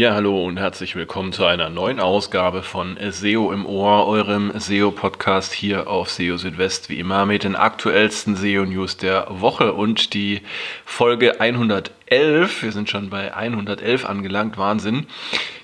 Ja, 0.00 0.14
hallo 0.14 0.46
und 0.46 0.58
herzlich 0.58 0.96
willkommen 0.96 1.30
zu 1.30 1.44
einer 1.44 1.68
neuen 1.68 2.00
Ausgabe 2.00 2.62
von 2.62 2.96
SEO 3.10 3.52
im 3.52 3.66
Ohr, 3.66 4.06
eurem 4.06 4.50
SEO-Podcast 4.58 5.52
hier 5.52 5.90
auf 5.90 6.08
SEO 6.08 6.38
Südwest, 6.38 6.88
wie 6.88 6.98
immer 6.98 7.26
mit 7.26 7.44
den 7.44 7.54
aktuellsten 7.54 8.34
SEO-News 8.34 8.96
der 8.96 9.26
Woche 9.28 9.74
und 9.74 10.14
die 10.14 10.40
Folge 10.86 11.38
111. 11.42 12.62
Wir 12.62 12.72
sind 12.72 12.88
schon 12.88 13.10
bei 13.10 13.36
111 13.36 14.06
angelangt, 14.06 14.56
Wahnsinn. 14.56 15.04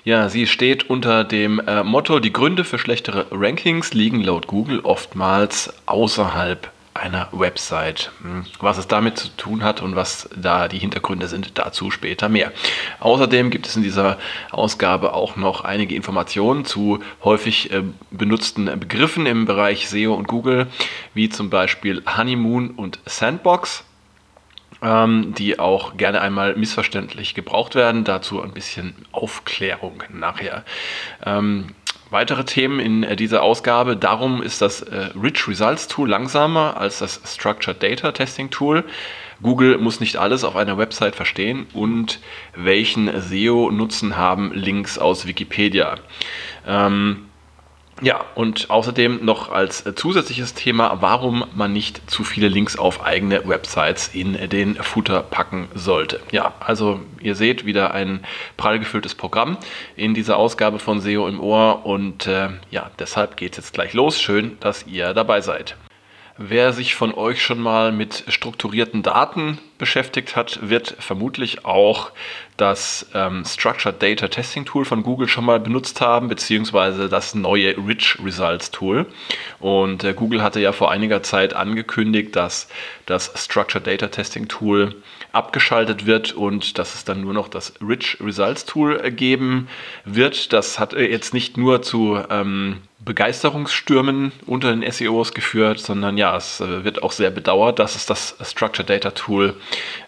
Ja, 0.03 0.29
sie 0.29 0.45
steht 0.45 0.87
unter 0.87 1.23
dem 1.23 1.57
äh, 1.57 1.83
Motto, 1.83 2.19
die 2.19 2.31
Gründe 2.31 2.63
für 2.63 2.77
schlechtere 2.77 3.25
Rankings 3.31 3.95
liegen 3.95 4.21
laut 4.21 4.45
Google 4.45 4.81
oftmals 4.81 5.73
außerhalb 5.87 6.71
einer 6.97 7.29
Website. 7.31 8.11
Hm, 8.21 8.45
was 8.59 8.77
es 8.77 8.87
damit 8.87 9.17
zu 9.17 9.29
tun 9.37 9.63
hat 9.63 9.81
und 9.81 9.95
was 9.95 10.29
da 10.35 10.67
die 10.67 10.79
Hintergründe 10.79 11.27
sind, 11.27 11.57
dazu 11.57 11.91
später 11.91 12.29
mehr. 12.29 12.51
Außerdem 12.99 13.49
gibt 13.49 13.67
es 13.67 13.75
in 13.75 13.83
dieser 13.83 14.17
Ausgabe 14.51 15.13
auch 15.13 15.35
noch 15.35 15.61
einige 15.61 15.95
Informationen 15.95 16.65
zu 16.65 16.99
häufig 17.23 17.71
äh, 17.71 17.83
benutzten 18.11 18.65
Begriffen 18.79 19.25
im 19.25 19.45
Bereich 19.45 19.89
SEO 19.89 20.13
und 20.13 20.27
Google, 20.27 20.67
wie 21.13 21.29
zum 21.29 21.49
Beispiel 21.49 22.03
Honeymoon 22.05 22.71
und 22.71 22.99
Sandbox 23.05 23.83
ähm, 24.81 25.33
die 25.35 25.59
auch 25.59 25.97
gerne 25.97 26.21
einmal 26.21 26.55
missverständlich 26.55 27.33
gebraucht 27.33 27.75
werden. 27.75 28.03
Dazu 28.03 28.41
ein 28.41 28.51
bisschen 28.51 28.93
Aufklärung 29.11 30.03
nachher. 30.13 30.63
Weitere 32.09 32.45
Themen 32.45 32.79
in 32.79 33.03
äh, 33.03 33.15
dieser 33.15 33.43
Ausgabe. 33.43 33.97
Darum 33.97 34.41
ist 34.41 34.61
das 34.61 34.81
äh, 34.81 35.09
Rich 35.21 35.47
Results 35.47 35.87
Tool 35.87 36.09
langsamer 36.09 36.77
als 36.77 36.99
das 36.99 37.21
Structured 37.25 37.81
Data 37.83 38.11
Testing 38.11 38.49
Tool. 38.49 38.85
Google 39.41 39.77
muss 39.77 39.99
nicht 39.99 40.17
alles 40.17 40.43
auf 40.43 40.55
einer 40.55 40.77
Website 40.77 41.15
verstehen 41.15 41.67
und 41.73 42.19
welchen 42.55 43.09
SEO-Nutzen 43.21 44.17
haben 44.17 44.51
Links 44.53 44.97
aus 44.97 45.27
Wikipedia. 45.27 45.95
Ähm, 46.65 47.26
ja, 48.01 48.25
und 48.35 48.69
außerdem 48.69 49.25
noch 49.25 49.51
als 49.51 49.83
zusätzliches 49.95 50.53
Thema, 50.53 50.97
warum 51.01 51.45
man 51.55 51.73
nicht 51.73 52.09
zu 52.09 52.23
viele 52.23 52.47
Links 52.47 52.77
auf 52.77 53.03
eigene 53.03 53.47
Websites 53.47 54.09
in 54.13 54.49
den 54.49 54.75
Footer 54.75 55.23
packen 55.23 55.67
sollte. 55.73 56.19
Ja, 56.31 56.53
also 56.59 56.99
ihr 57.21 57.35
seht 57.35 57.65
wieder 57.65 57.93
ein 57.93 58.23
prall 58.55 58.79
gefülltes 58.79 59.15
Programm 59.15 59.57
in 59.95 60.13
dieser 60.13 60.37
Ausgabe 60.37 60.79
von 60.79 61.01
SEO 61.01 61.27
im 61.27 61.39
Ohr 61.39 61.85
und 61.85 62.27
äh, 62.27 62.49
ja, 62.69 62.91
deshalb 62.99 63.37
geht 63.37 63.53
es 63.53 63.57
jetzt 63.57 63.73
gleich 63.73 63.93
los. 63.93 64.21
Schön, 64.21 64.57
dass 64.59 64.85
ihr 64.85 65.13
dabei 65.13 65.41
seid. 65.41 65.75
Wer 66.39 66.71
sich 66.71 66.93
von 66.93 67.15
euch 67.15 67.41
schon 67.41 67.59
mal 67.59 67.91
mit 67.91 68.25
strukturierten 68.27 69.01
Daten 69.01 69.57
beschäftigt 69.79 70.35
hat, 70.35 70.59
wird 70.69 70.95
vermutlich 70.99 71.65
auch 71.65 72.11
das 72.57 73.09
ähm, 73.15 73.43
Structured 73.43 74.01
Data 74.01 74.27
Testing 74.27 74.63
Tool 74.63 74.85
von 74.85 75.01
Google 75.01 75.27
schon 75.27 75.45
mal 75.45 75.59
benutzt 75.59 75.99
haben, 75.99 76.27
beziehungsweise 76.27 77.09
das 77.09 77.33
neue 77.33 77.75
Rich 77.77 78.19
Results 78.23 78.69
Tool. 78.69 79.07
Und 79.59 80.03
äh, 80.03 80.13
Google 80.13 80.43
hatte 80.43 80.59
ja 80.59 80.73
vor 80.73 80.91
einiger 80.91 81.23
Zeit 81.23 81.55
angekündigt, 81.55 82.35
dass 82.35 82.67
das 83.07 83.31
Structured 83.35 83.87
Data 83.87 84.07
Testing 84.07 84.47
Tool 84.47 84.95
abgeschaltet 85.31 86.05
wird 86.05 86.33
und 86.33 86.77
dass 86.77 86.93
es 86.93 87.03
dann 87.03 87.21
nur 87.21 87.33
noch 87.33 87.47
das 87.47 87.73
Rich 87.81 88.17
Results 88.21 88.65
Tool 88.65 88.99
äh, 89.03 89.11
geben 89.11 89.69
wird. 90.05 90.53
Das 90.53 90.77
hat 90.77 90.93
äh, 90.93 91.09
jetzt 91.09 91.33
nicht 91.33 91.57
nur 91.57 91.81
zu 91.81 92.19
ähm, 92.29 92.77
Begeisterungsstürmen 93.07 94.31
unter 94.45 94.75
den 94.75 94.89
SEOs 94.91 95.33
geführt, 95.33 95.79
sondern 95.79 96.17
ja, 96.17 96.35
es 96.35 96.59
äh, 96.59 96.83
wird 96.83 97.01
auch 97.01 97.11
sehr 97.11 97.31
bedauert, 97.31 97.79
dass 97.79 97.95
es 97.95 98.05
das 98.05 98.35
Structured 98.43 98.89
Data 98.89 99.11
Tool 99.11 99.55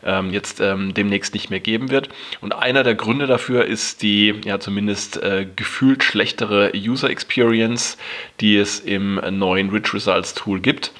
ähm, 0.03 0.31
jetzt 0.31 0.59
ähm, 0.59 0.93
demnächst 0.93 1.33
nicht 1.33 1.49
mehr 1.49 1.59
geben 1.59 1.89
wird. 1.89 2.09
Und 2.41 2.53
einer 2.53 2.83
der 2.83 2.95
Gründe 2.95 3.25
dafür 3.25 3.65
ist 3.65 4.01
die 4.01 4.35
ja 4.43 4.59
zumindest 4.59 5.21
äh, 5.23 5.47
gefühlt 5.55 6.03
schlechtere 6.03 6.71
User 6.75 7.09
Experience, 7.09 7.97
die 8.39 8.57
es 8.57 8.79
im 8.79 9.15
neuen 9.31 9.69
Rich 9.69 9.93
Results 9.93 10.33
Tool 10.33 10.59
gibt. 10.59 10.91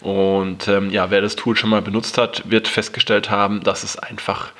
Und 0.00 0.68
ähm, 0.68 0.90
ja, 0.90 1.10
wer 1.10 1.20
das 1.20 1.36
Tool 1.36 1.56
schon 1.56 1.70
mal 1.70 1.82
benutzt 1.82 2.18
hat, 2.18 2.42
wird 2.50 2.68
festgestellt 2.68 3.30
haben, 3.30 3.62
dass 3.62 3.84
es 3.84 3.96
einfach 3.98 4.52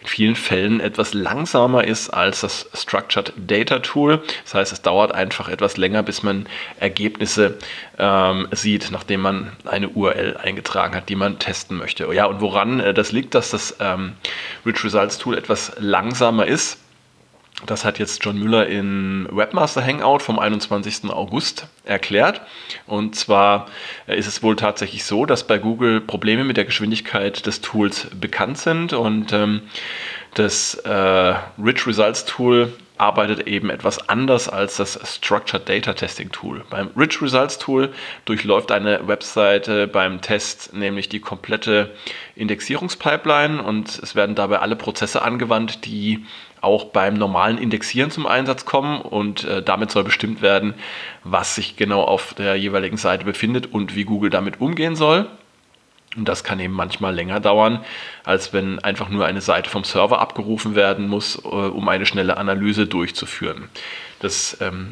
in 0.00 0.06
vielen 0.06 0.36
Fällen 0.36 0.80
etwas 0.80 1.14
langsamer 1.14 1.84
ist 1.84 2.10
als 2.10 2.42
das 2.42 2.68
Structured 2.74 3.32
Data 3.36 3.78
Tool. 3.78 4.22
Das 4.44 4.54
heißt, 4.54 4.72
es 4.72 4.82
dauert 4.82 5.12
einfach 5.12 5.48
etwas 5.48 5.76
länger, 5.76 6.02
bis 6.02 6.22
man 6.22 6.41
Ergebnisse 6.78 7.58
ähm, 7.98 8.48
sieht, 8.52 8.90
nachdem 8.90 9.20
man 9.20 9.52
eine 9.64 9.88
URL 9.88 10.36
eingetragen 10.36 10.94
hat, 10.94 11.08
die 11.08 11.16
man 11.16 11.38
testen 11.38 11.76
möchte. 11.76 12.12
Ja, 12.12 12.26
und 12.26 12.40
woran 12.40 12.80
äh, 12.80 12.94
das 12.94 13.12
liegt, 13.12 13.34
dass 13.34 13.50
das 13.50 13.76
ähm, 13.80 14.14
Rich 14.66 14.84
Results 14.84 15.18
Tool 15.18 15.36
etwas 15.36 15.72
langsamer 15.78 16.46
ist, 16.46 16.78
das 17.66 17.84
hat 17.84 17.98
jetzt 17.98 18.24
John 18.24 18.38
Müller 18.38 18.66
in 18.66 19.28
Webmaster 19.30 19.84
Hangout 19.84 20.20
vom 20.20 20.38
21. 20.38 21.10
August 21.10 21.68
erklärt. 21.84 22.40
Und 22.86 23.14
zwar 23.14 23.66
äh, 24.08 24.18
ist 24.18 24.26
es 24.26 24.42
wohl 24.42 24.56
tatsächlich 24.56 25.04
so, 25.04 25.26
dass 25.26 25.46
bei 25.46 25.58
Google 25.58 26.00
Probleme 26.00 26.44
mit 26.44 26.56
der 26.56 26.64
Geschwindigkeit 26.64 27.46
des 27.46 27.60
Tools 27.60 28.08
bekannt 28.18 28.58
sind 28.58 28.92
und 28.92 29.32
ähm, 29.32 29.62
das 30.34 30.74
äh, 30.74 31.34
Rich 31.62 31.86
Results 31.86 32.24
Tool 32.24 32.72
arbeitet 33.02 33.48
eben 33.48 33.68
etwas 33.68 34.08
anders 34.08 34.48
als 34.48 34.76
das 34.76 34.96
Structured 35.04 35.68
Data 35.68 35.92
Testing 35.92 36.30
Tool. 36.30 36.64
Beim 36.70 36.88
Rich 36.96 37.20
Results 37.20 37.58
Tool 37.58 37.92
durchläuft 38.26 38.70
eine 38.70 39.08
Webseite 39.08 39.88
beim 39.88 40.20
Test 40.20 40.72
nämlich 40.72 41.08
die 41.08 41.18
komplette 41.18 41.90
Indexierungspipeline 42.36 43.60
und 43.60 43.88
es 43.88 44.14
werden 44.14 44.36
dabei 44.36 44.60
alle 44.60 44.76
Prozesse 44.76 45.22
angewandt, 45.22 45.84
die 45.84 46.24
auch 46.60 46.84
beim 46.84 47.14
normalen 47.14 47.58
Indexieren 47.58 48.12
zum 48.12 48.24
Einsatz 48.24 48.64
kommen 48.64 49.00
und 49.00 49.42
äh, 49.42 49.64
damit 49.64 49.90
soll 49.90 50.04
bestimmt 50.04 50.40
werden, 50.40 50.74
was 51.24 51.56
sich 51.56 51.74
genau 51.74 52.04
auf 52.04 52.34
der 52.34 52.54
jeweiligen 52.54 52.98
Seite 52.98 53.24
befindet 53.24 53.72
und 53.72 53.96
wie 53.96 54.04
Google 54.04 54.30
damit 54.30 54.60
umgehen 54.60 54.94
soll. 54.94 55.28
Und 56.16 56.26
das 56.28 56.44
kann 56.44 56.60
eben 56.60 56.74
manchmal 56.74 57.14
länger 57.14 57.40
dauern, 57.40 57.84
als 58.24 58.52
wenn 58.52 58.78
einfach 58.78 59.08
nur 59.08 59.24
eine 59.24 59.40
Seite 59.40 59.70
vom 59.70 59.84
Server 59.84 60.20
abgerufen 60.20 60.74
werden 60.74 61.08
muss, 61.08 61.36
äh, 61.44 61.48
um 61.48 61.88
eine 61.88 62.06
schnelle 62.06 62.36
Analyse 62.36 62.86
durchzuführen. 62.86 63.68
Das 64.20 64.56
ähm, 64.60 64.90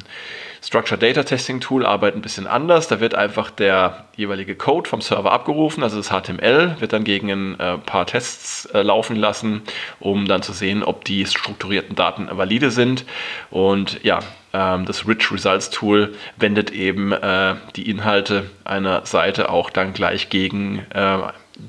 Structured 0.62 1.02
Data 1.02 1.22
Testing 1.22 1.60
Tool 1.60 1.86
arbeitet 1.86 2.18
ein 2.18 2.22
bisschen 2.22 2.46
anders. 2.46 2.86
Da 2.86 3.00
wird 3.00 3.14
einfach 3.14 3.50
der 3.50 4.04
jeweilige 4.16 4.54
Code 4.54 4.88
vom 4.88 5.00
Server 5.00 5.32
abgerufen, 5.32 5.82
also 5.82 5.96
das 5.96 6.10
HTML, 6.10 6.76
wird 6.80 6.92
dann 6.92 7.04
gegen 7.04 7.30
ein 7.30 7.58
äh, 7.58 7.78
paar 7.78 8.06
Tests 8.06 8.66
äh, 8.66 8.82
laufen 8.82 9.16
lassen, 9.16 9.62
um 10.00 10.26
dann 10.26 10.42
zu 10.42 10.52
sehen, 10.52 10.82
ob 10.82 11.04
die 11.04 11.24
strukturierten 11.24 11.96
Daten 11.96 12.28
valide 12.30 12.70
sind. 12.70 13.06
Und 13.50 14.04
ja, 14.04 14.18
ähm, 14.52 14.84
das 14.84 15.08
Rich 15.08 15.32
Results 15.32 15.70
Tool 15.70 16.14
wendet 16.36 16.70
eben 16.70 17.12
äh, 17.12 17.54
die 17.76 17.88
Inhalte 17.88 18.50
einer 18.64 19.06
Seite 19.06 19.50
auch 19.50 19.70
dann 19.70 19.92
gleich 19.92 20.28
gegen 20.28 20.86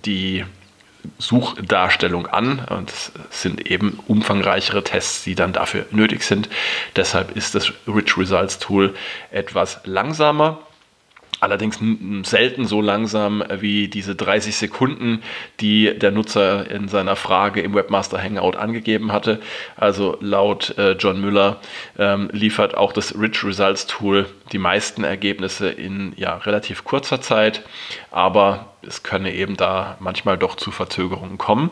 die 0.06 0.46
Suchdarstellung 1.18 2.28
an 2.28 2.66
und 2.70 2.90
es 2.90 3.12
sind 3.30 3.70
eben 3.70 4.00
umfangreichere 4.08 4.84
Tests, 4.84 5.24
die 5.24 5.36
dann 5.36 5.54
dafür 5.54 5.86
nötig 5.92 6.24
sind. 6.24 6.50
Deshalb 6.96 7.36
ist 7.36 7.56
das 7.56 7.72
Rich 7.88 8.18
Results 8.18 8.60
Tool 8.60 8.94
etwas 9.32 9.80
langsamer 9.86 10.60
allerdings 11.42 11.80
selten 12.24 12.66
so 12.66 12.82
langsam 12.82 13.44
wie 13.60 13.88
diese 13.88 14.16
30 14.16 14.56
Sekunden, 14.56 15.24
die 15.60 15.98
der 15.98 16.12
Nutzer 16.12 16.70
in 16.70 16.88
seiner 16.88 17.16
Frage 17.16 17.62
im 17.62 17.74
Webmaster 17.74 18.22
Hangout 18.22 18.56
angegeben 18.56 19.12
hatte. 19.12 19.42
Also 19.76 20.18
laut 20.22 20.78
äh, 20.78 20.92
John 20.92 21.20
Müller 21.20 21.59
ähm, 21.97 22.30
liefert 22.32 22.78
auch 22.78 22.94
das 22.94 23.20
Rich 23.20 23.44
Results 23.44 23.88
Tool 23.88 24.28
die 24.52 24.59
meisten 24.59 25.04
Ergebnisse 25.04 25.70
in 25.70 26.14
ja, 26.16 26.38
relativ 26.38 26.84
kurzer 26.84 27.22
Zeit, 27.22 27.64
aber 28.11 28.66
es 28.81 29.03
könne 29.03 29.34
eben 29.34 29.58
da 29.58 29.96
manchmal 29.99 30.37
doch 30.37 30.55
zu 30.55 30.72
Verzögerungen 30.72 31.37
kommen. 31.37 31.72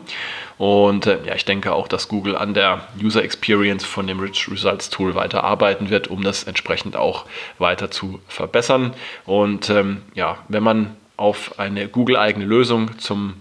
Und 0.58 1.06
äh, 1.06 1.18
ja, 1.24 1.34
ich 1.34 1.44
denke 1.44 1.72
auch, 1.72 1.86
dass 1.86 2.08
Google 2.08 2.36
an 2.36 2.54
der 2.54 2.88
User 3.02 3.22
Experience 3.22 3.84
von 3.84 4.06
dem 4.06 4.20
Rich 4.20 4.50
Results 4.50 4.90
Tool 4.90 5.14
weiter 5.14 5.44
arbeiten 5.44 5.90
wird, 5.90 6.08
um 6.08 6.22
das 6.22 6.44
entsprechend 6.44 6.96
auch 6.96 7.26
weiter 7.58 7.90
zu 7.90 8.20
verbessern. 8.26 8.94
Und 9.26 9.68
ähm, 9.70 10.02
ja, 10.14 10.38
wenn 10.48 10.62
man 10.62 10.96
auf 11.16 11.58
eine 11.58 11.88
Google-eigene 11.88 12.46
Lösung 12.46 12.98
zum 12.98 13.34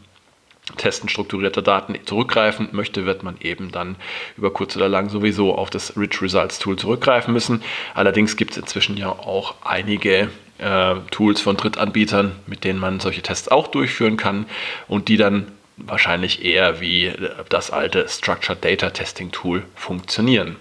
Testen 0.77 1.09
strukturierter 1.09 1.61
Daten 1.61 1.95
zurückgreifen 2.05 2.69
möchte, 2.73 3.05
wird 3.05 3.23
man 3.23 3.37
eben 3.39 3.71
dann 3.71 3.95
über 4.37 4.51
kurz 4.51 4.75
oder 4.75 4.89
lang 4.89 5.09
sowieso 5.09 5.55
auf 5.55 5.69
das 5.69 5.97
Rich 5.97 6.21
Results 6.21 6.59
Tool 6.59 6.75
zurückgreifen 6.75 7.33
müssen. 7.33 7.63
Allerdings 7.95 8.35
gibt 8.35 8.51
es 8.51 8.57
inzwischen 8.57 8.97
ja 8.97 9.09
auch 9.09 9.55
einige 9.63 10.29
äh, 10.59 10.95
Tools 11.11 11.41
von 11.41 11.57
Drittanbietern, 11.57 12.33
mit 12.47 12.63
denen 12.63 12.79
man 12.79 12.99
solche 12.99 13.21
Tests 13.21 13.47
auch 13.47 13.67
durchführen 13.67 14.17
kann 14.17 14.45
und 14.87 15.07
die 15.07 15.17
dann 15.17 15.47
wahrscheinlich 15.77 16.43
eher 16.43 16.81
wie 16.81 17.11
das 17.49 17.71
alte 17.71 18.07
Structured 18.07 18.63
Data 18.63 18.89
Testing 18.89 19.31
Tool 19.31 19.63
funktionieren. 19.75 20.57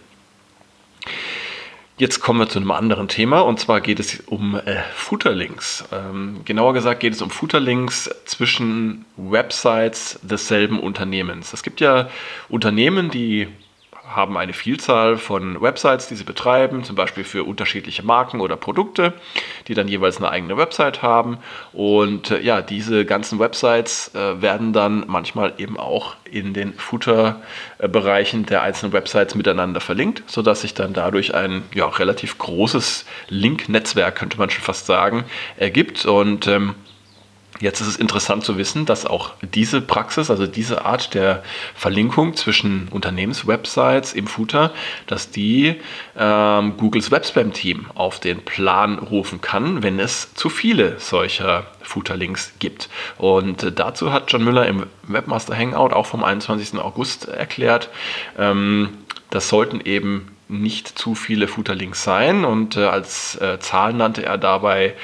Jetzt 1.97 2.21
kommen 2.21 2.39
wir 2.39 2.49
zu 2.49 2.61
einem 2.61 2.71
anderen 2.71 3.09
Thema 3.09 3.41
und 3.41 3.59
zwar 3.59 3.81
geht 3.81 3.99
es 3.99 4.21
um 4.27 4.55
äh, 4.55 4.77
Footerlinks. 4.95 5.85
Ähm, 5.91 6.43
genauer 6.45 6.73
gesagt 6.73 7.01
geht 7.01 7.13
es 7.13 7.23
um 7.23 7.31
Footerlinks 7.31 8.09
zwischen 8.25 9.05
Websites 9.17 10.21
desselben 10.23 10.79
Unternehmens. 10.79 11.53
Es 11.53 11.65
gibt 11.65 11.81
ja 11.81 12.09
Unternehmen, 12.49 13.11
die 13.11 13.49
haben 14.09 14.37
eine 14.37 14.53
Vielzahl 14.53 15.17
von 15.17 15.61
Websites, 15.61 16.09
die 16.09 16.17
sie 16.17 16.25
betreiben, 16.25 16.85
zum 16.85 16.97
Beispiel 16.97 17.25
für 17.25 17.45
unterschiedliche 17.45 18.03
Marken 18.03 18.41
oder 18.41 18.57
Produkte, 18.57 19.13
die 19.69 19.75
dann 19.75 19.89
jeweils 19.89 20.19
eine 20.19 20.31
eigene 20.31 20.57
Website 20.57 21.03
haben. 21.03 21.39
Und 21.73 22.31
äh, 22.31 22.41
ja, 22.41 22.63
diese 22.63 23.05
ganzen 23.05 23.39
Websites 23.39 24.15
äh, 24.15 24.41
werden 24.43 24.73
dann 24.73 25.05
manchmal 25.07 25.55
eben 25.59 25.79
auch 25.79 26.17
in 26.25 26.55
den 26.55 26.75
Footer-Bereichen 26.75 28.47
der 28.47 28.63
einzelnen 28.63 28.93
Websites 28.93 29.35
miteinander 29.35 29.81
verlinkt, 29.81 30.23
sodass 30.27 30.63
sich 30.63 30.75
dann 30.75 30.93
dadurch 30.93 31.35
ein 31.35 31.63
ja, 31.75 31.87
relativ 31.87 32.39
großes 32.39 33.05
Link-Netzwerk, 33.29 34.17
könnte 34.17 34.39
man 34.39 34.51
schon 34.51 34.63
fast 34.63 34.87
sagen, 34.87 35.25
ergibt. 35.57 36.07
Und 36.07 36.47
ähm, 36.47 36.75
Jetzt 37.61 37.81
ist 37.81 37.89
es 37.89 37.97
interessant 37.97 38.45
zu 38.45 38.57
wissen, 38.57 38.87
dass 38.87 39.05
auch 39.05 39.33
diese 39.43 39.81
Praxis, 39.81 40.31
also 40.31 40.47
diese 40.47 40.85
Art 40.85 41.15
der 41.15 41.43
Verlinkung 41.75 42.35
zwischen 42.35 42.89
Unternehmenswebsites 42.89 44.13
im 44.13 44.27
Footer, 44.27 44.73
dass 45.07 45.31
die 45.31 45.77
ähm, 46.17 46.77
Googles 46.77 47.11
Webspam-Team 47.11 47.87
auf 47.95 48.21
den 48.21 48.45
Plan 48.45 48.99
rufen 48.99 49.41
kann, 49.41 49.83
wenn 49.83 49.99
es 49.99 50.35
zu 50.35 50.49
viele 50.49 51.01
solcher 51.01 51.67
Footer-Links 51.83 52.55
gibt. 52.59 52.89
Und 53.17 53.63
äh, 53.63 53.73
dazu 53.73 54.13
hat 54.13 54.31
John 54.31 54.45
Müller 54.45 54.67
im 54.67 54.87
Webmaster 55.03 55.57
Hangout 55.57 55.93
auch 55.93 56.07
vom 56.07 56.23
21. 56.23 56.79
August 56.79 57.27
erklärt, 57.29 57.89
ähm, 58.39 58.91
das 59.31 59.49
sollten 59.49 59.81
eben 59.81 60.35
nicht 60.49 60.99
zu 60.99 61.15
viele 61.15 61.49
Footer-Links 61.49 62.03
sein. 62.03 62.45
Und 62.45 62.77
äh, 62.77 62.85
als 62.85 63.37
äh, 63.41 63.59
Zahl 63.59 63.93
nannte 63.93 64.25
er 64.25 64.39
dabei 64.39 64.95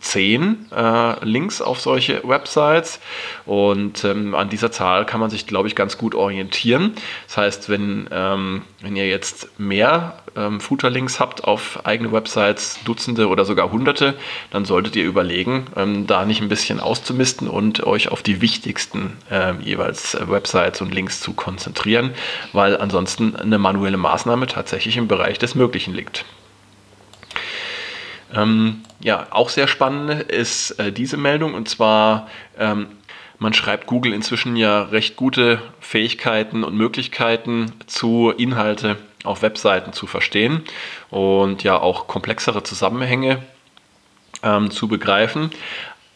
zehn 0.00 0.66
äh, 0.74 1.24
Links 1.24 1.60
auf 1.60 1.80
solche 1.80 2.26
Websites 2.26 3.00
und 3.46 4.04
ähm, 4.04 4.34
an 4.34 4.48
dieser 4.48 4.70
Zahl 4.72 5.06
kann 5.06 5.20
man 5.20 5.30
sich, 5.30 5.46
glaube 5.46 5.68
ich, 5.68 5.74
ganz 5.74 5.98
gut 5.98 6.14
orientieren. 6.14 6.94
Das 7.26 7.36
heißt, 7.36 7.68
wenn, 7.68 8.08
ähm, 8.10 8.62
wenn 8.80 8.96
ihr 8.96 9.08
jetzt 9.08 9.58
mehr 9.58 10.18
ähm, 10.36 10.60
Footer-Links 10.60 11.20
habt 11.20 11.44
auf 11.44 11.84
eigene 11.84 12.12
Websites, 12.12 12.78
Dutzende 12.84 13.28
oder 13.28 13.44
sogar 13.44 13.70
Hunderte, 13.70 14.14
dann 14.50 14.64
solltet 14.64 14.96
ihr 14.96 15.04
überlegen, 15.04 15.66
ähm, 15.76 16.06
da 16.06 16.24
nicht 16.24 16.40
ein 16.40 16.48
bisschen 16.48 16.80
auszumisten 16.80 17.48
und 17.48 17.84
euch 17.84 18.08
auf 18.08 18.22
die 18.22 18.40
wichtigsten 18.40 19.16
ähm, 19.30 19.60
jeweils 19.60 20.14
äh, 20.14 20.28
Websites 20.28 20.80
und 20.80 20.94
Links 20.94 21.20
zu 21.20 21.32
konzentrieren, 21.32 22.10
weil 22.52 22.76
ansonsten 22.76 23.36
eine 23.36 23.58
manuelle 23.58 23.96
Maßnahme 23.96 24.46
tatsächlich 24.46 24.96
im 24.96 25.08
Bereich 25.08 25.38
des 25.38 25.54
Möglichen 25.54 25.94
liegt. 25.94 26.24
Ähm, 28.34 28.82
ja, 29.00 29.26
auch 29.30 29.48
sehr 29.48 29.68
spannend 29.68 30.22
ist 30.24 30.72
äh, 30.72 30.92
diese 30.92 31.16
Meldung 31.16 31.54
und 31.54 31.68
zwar, 31.68 32.28
ähm, 32.58 32.88
man 33.38 33.52
schreibt 33.52 33.86
Google 33.86 34.12
inzwischen 34.12 34.56
ja 34.56 34.82
recht 34.82 35.16
gute 35.16 35.60
Fähigkeiten 35.80 36.64
und 36.64 36.74
Möglichkeiten 36.74 37.72
zu 37.86 38.32
Inhalte 38.36 38.96
auf 39.24 39.42
Webseiten 39.42 39.92
zu 39.92 40.06
verstehen 40.06 40.62
und 41.10 41.62
ja 41.62 41.78
auch 41.78 42.06
komplexere 42.06 42.62
Zusammenhänge 42.62 43.42
ähm, 44.42 44.70
zu 44.70 44.88
begreifen. 44.88 45.50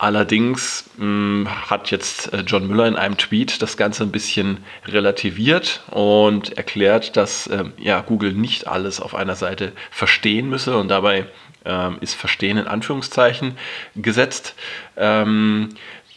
Allerdings 0.00 0.88
mh, 0.96 1.04
hm, 1.04 1.48
hat 1.70 1.90
jetzt 1.90 2.32
äh, 2.32 2.44
John 2.46 2.68
Müller 2.68 2.86
in 2.86 2.94
einem 2.94 3.16
Tweet 3.16 3.60
das 3.62 3.76
Ganze 3.76 4.04
ein 4.04 4.12
bisschen 4.12 4.58
relativiert 4.86 5.82
und 5.90 6.56
erklärt, 6.56 7.16
dass 7.16 7.48
äh, 7.48 7.64
ja, 7.78 8.00
Google 8.02 8.32
nicht 8.32 8.68
alles 8.68 9.00
auf 9.00 9.16
einer 9.16 9.34
Seite 9.34 9.72
verstehen 9.90 10.48
müsse 10.48 10.76
und 10.76 10.86
dabei 10.88 11.26
ähm, 11.68 11.98
ist 12.00 12.14
Verstehen 12.14 12.58
in 12.58 12.66
Anführungszeichen 12.66 13.56
gesetzt. 13.94 14.54
Ähm, 14.96 15.70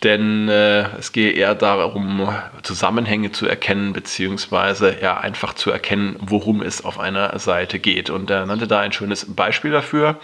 denn 0.03 0.49
äh, 0.49 0.97
es 0.97 1.11
gehe 1.11 1.31
eher 1.31 1.53
darum, 1.53 2.27
Zusammenhänge 2.63 3.31
zu 3.31 3.47
erkennen, 3.47 3.93
beziehungsweise 3.93 4.97
ja, 4.99 5.19
einfach 5.19 5.53
zu 5.53 5.69
erkennen, 5.69 6.15
worum 6.19 6.63
es 6.63 6.83
auf 6.83 6.99
einer 6.99 7.37
Seite 7.37 7.77
geht. 7.77 8.09
Und 8.09 8.31
er 8.31 8.47
nannte 8.47 8.67
da 8.67 8.79
ein 8.79 8.93
schönes 8.93 9.35
Beispiel 9.35 9.69
dafür. 9.69 10.19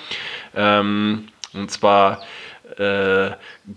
Ähm, 0.56 1.28
und 1.54 1.70
zwar 1.70 2.14
äh, 2.14 2.26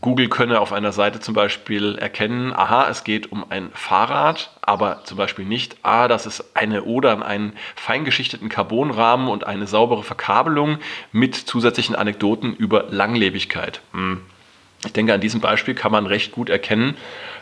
Google 0.01 0.29
könne 0.29 0.61
auf 0.61 0.73
einer 0.73 0.93
Seite 0.93 1.21
zum 1.21 1.35
Beispiel 1.35 1.97
erkennen, 1.99 2.53
aha, 2.53 2.89
es 2.89 3.05
geht 3.05 3.33
um 3.33 3.45
ein 3.51 3.71
Fahrrad, 3.73 4.51
aber 4.63 5.05
zum 5.05 5.17
Beispiel 5.17 5.45
nicht, 5.45 5.77
ah, 5.83 6.09
das 6.09 6.27
ist 6.27 6.57
eine 6.57 6.85
Oder 6.85 7.25
einen 7.25 7.53
feingeschichteten 7.77 8.49
Carbonrahmen 8.49 9.29
und 9.29 9.47
eine 9.47 9.67
saubere 9.67 10.03
Verkabelung 10.03 10.79
mit 11.13 11.35
zusätzlichen 11.35 11.95
Anekdoten 11.95 12.55
über 12.55 12.85
Langlebigkeit. 12.91 13.81
Hm. 13.93 14.21
Ich 14.85 14.93
denke, 14.93 15.13
an 15.13 15.21
diesem 15.21 15.41
Beispiel 15.41 15.75
kann 15.75 15.93
man 15.93 16.07
recht 16.07 16.33
gut 16.33 16.49
erkennen, 16.49 16.97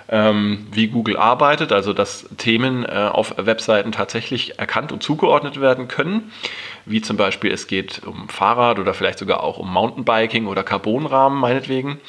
ähm, 0.09 0.67
wie 0.73 0.89
Google 0.89 1.17
arbeitet, 1.17 1.71
also 1.73 1.93
dass 1.93 2.29
Themen 2.37 2.85
äh, 2.85 3.11
auf 3.13 3.35
Webseiten 3.37 3.93
tatsächlich 3.93 4.59
erkannt 4.59 4.91
und 4.91 5.03
zugeordnet 5.03 5.61
werden 5.61 5.87
können, 5.87 6.33
wie 6.89 7.01
zum 7.01 7.17
Beispiel 7.17 7.53
es 7.53 7.67
geht 7.67 8.03
um 8.05 8.29
Fahrrad 8.29 8.79
oder 8.79 8.95
vielleicht 8.95 9.19
sogar 9.19 9.43
auch 9.43 9.59
um 9.59 9.73
Mountainbiking 9.73 10.47
oder 10.47 10.63
Carbonrahmen 10.63 11.39
meinetwegen, 11.39 12.01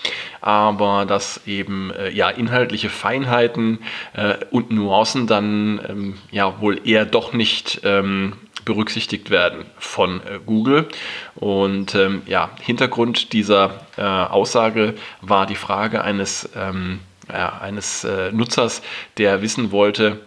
aber 0.42 1.06
dass 1.06 1.46
eben 1.46 1.92
äh, 1.92 2.10
ja 2.10 2.30
inhaltliche 2.30 2.90
Feinheiten 2.90 3.80
äh, 4.14 4.36
und 4.52 4.72
Nuancen 4.72 5.28
dann 5.28 5.82
ähm, 5.88 6.14
ja 6.32 6.62
wohl 6.62 6.82
eher 6.88 7.06
doch 7.06 7.34
nicht 7.34 7.82
ähm, 7.84 8.34
berücksichtigt 8.66 9.30
werden 9.30 9.66
von 9.78 10.22
äh, 10.22 10.40
Google. 10.46 10.88
Und 11.36 11.96
ähm, 11.96 12.22
ja, 12.26 12.52
Hintergrund 12.62 13.34
dieser 13.34 13.82
äh, 13.98 14.02
Aussage 14.02 14.96
war 15.22 15.46
die 15.46 15.56
Frage 15.56 16.04
eines, 16.04 16.50
ähm, 16.56 17.00
ja, 17.28 17.60
eines 17.60 18.04
äh, 18.04 18.32
Nutzers, 18.32 18.82
der 19.18 19.42
wissen 19.42 19.72
wollte, 19.72 20.20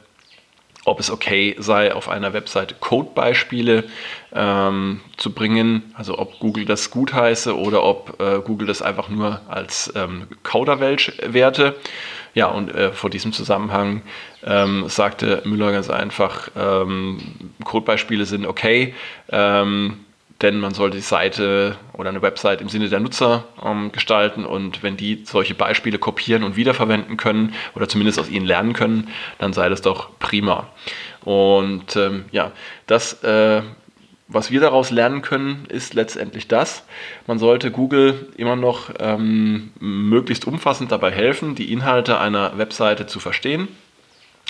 ob 0.85 0.99
es 1.01 1.11
okay 1.11 1.55
sei, 1.59 1.95
auf 1.95 2.09
einer 2.09 2.33
Webseite 2.33 2.75
Codebeispiele 2.79 3.85
ähm, 4.35 5.01
zu 5.17 5.33
bringen, 5.33 5.95
also 5.95 6.19
ob 6.19 6.39
Google 6.41 6.65
das 6.65 6.91
gut 6.91 7.13
heiße 7.13 7.57
oder 7.57 7.85
ob 7.85 8.21
äh, 8.21 8.41
Google 8.41 8.67
das 8.67 8.83
einfach 8.83 9.09
nur 9.09 9.41
als 9.49 9.93
ähm, 9.95 10.27
Kauderwelsch 10.43 11.13
werte. 11.25 11.77
Ja, 12.35 12.47
und 12.47 12.75
äh, 12.75 12.93
vor 12.93 13.11
diesem 13.11 13.33
Zusammenhang 13.33 14.03
ähm, 14.45 14.89
sagte 14.89 15.43
Müller 15.45 15.71
ganz 15.71 15.91
einfach, 15.91 16.49
ähm, 16.57 17.19
Codebeispiele 17.63 18.25
sind 18.25 18.47
okay, 18.47 18.95
ähm, 19.29 20.01
denn 20.43 20.59
man 20.59 20.75
sollte 20.75 20.97
die 20.97 21.03
Seite 21.03 21.77
oder 21.93 22.11
eine 22.11 22.21
Website 22.21 22.61
im 22.61 22.69
Sinne 22.69 22.89
der 22.89 23.01
Nutzer 23.01 23.45
ähm, 23.65 23.93
gestalten 23.93 24.45
und 24.45 24.83
wenn 24.83 24.97
die 24.97 25.23
solche 25.25 25.55
Beispiele 25.55 25.99
kopieren 25.99 26.43
und 26.43 26.57
wiederverwenden 26.57 27.17
können 27.17 27.55
oder 27.75 27.89
zumindest 27.89 28.19
aus 28.19 28.29
ihnen 28.29 28.45
lernen 28.45 28.73
können, 28.73 29.09
dann 29.39 29.53
sei 29.53 29.69
das 29.69 29.83
doch 29.83 30.19
prima. 30.19 30.69
Und 31.25 31.95
ähm, 31.97 32.25
ja, 32.33 32.51
das, 32.87 33.23
äh, 33.23 33.63
was 34.27 34.51
wir 34.51 34.61
daraus 34.61 34.91
lernen 34.91 35.23
können, 35.23 35.67
ist 35.69 35.95
letztendlich 35.95 36.49
das. 36.49 36.85
Man 37.27 37.39
sollte 37.39 37.71
Google 37.71 38.29
immer 38.37 38.57
noch 38.57 38.91
ähm, 38.99 39.73
möglichst 39.79 40.47
umfassend 40.47 40.91
dabei 40.91 41.13
helfen, 41.13 41.55
die 41.55 41.73
Inhalte 41.73 42.19
einer 42.19 42.59
Webseite 42.59 43.07
zu 43.07 43.21
verstehen 43.21 43.69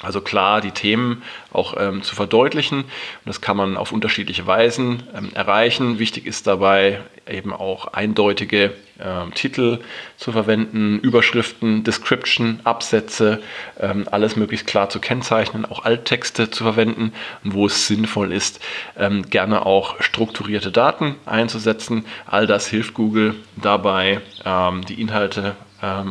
also 0.02 0.20
klar, 0.20 0.60
die 0.60 0.72
Themen 0.72 1.22
auch 1.52 1.74
ähm, 1.78 2.02
zu 2.02 2.14
verdeutlichen. 2.14 2.80
Und 2.80 2.86
das 3.24 3.40
kann 3.40 3.56
man 3.56 3.76
auf 3.76 3.92
unterschiedliche 3.92 4.46
Weisen 4.46 5.04
ähm, 5.16 5.30
erreichen. 5.34 5.98
Wichtig 5.98 6.26
ist 6.26 6.46
dabei 6.46 7.00
eben 7.28 7.52
auch 7.52 7.86
eindeutige 7.88 8.72
ähm, 9.00 9.32
Titel 9.34 9.78
zu 10.16 10.32
verwenden, 10.32 10.98
Überschriften, 11.00 11.84
Description, 11.84 12.60
Absätze, 12.64 13.42
ähm, 13.80 14.06
alles 14.10 14.36
möglichst 14.36 14.66
klar 14.66 14.90
zu 14.90 15.00
kennzeichnen, 15.00 15.64
auch 15.64 15.84
Alttexte 15.84 16.50
zu 16.50 16.64
verwenden 16.64 17.12
und 17.44 17.54
wo 17.54 17.66
es 17.66 17.86
sinnvoll 17.86 18.32
ist, 18.32 18.60
ähm, 18.98 19.28
gerne 19.30 19.66
auch 19.66 20.00
strukturierte 20.00 20.72
Daten 20.72 21.16
einzusetzen. 21.26 22.04
All 22.26 22.46
das 22.46 22.66
hilft 22.66 22.94
Google 22.94 23.34
dabei, 23.56 24.20
ähm, 24.44 24.84
die 24.84 25.00
Inhalte 25.00 25.56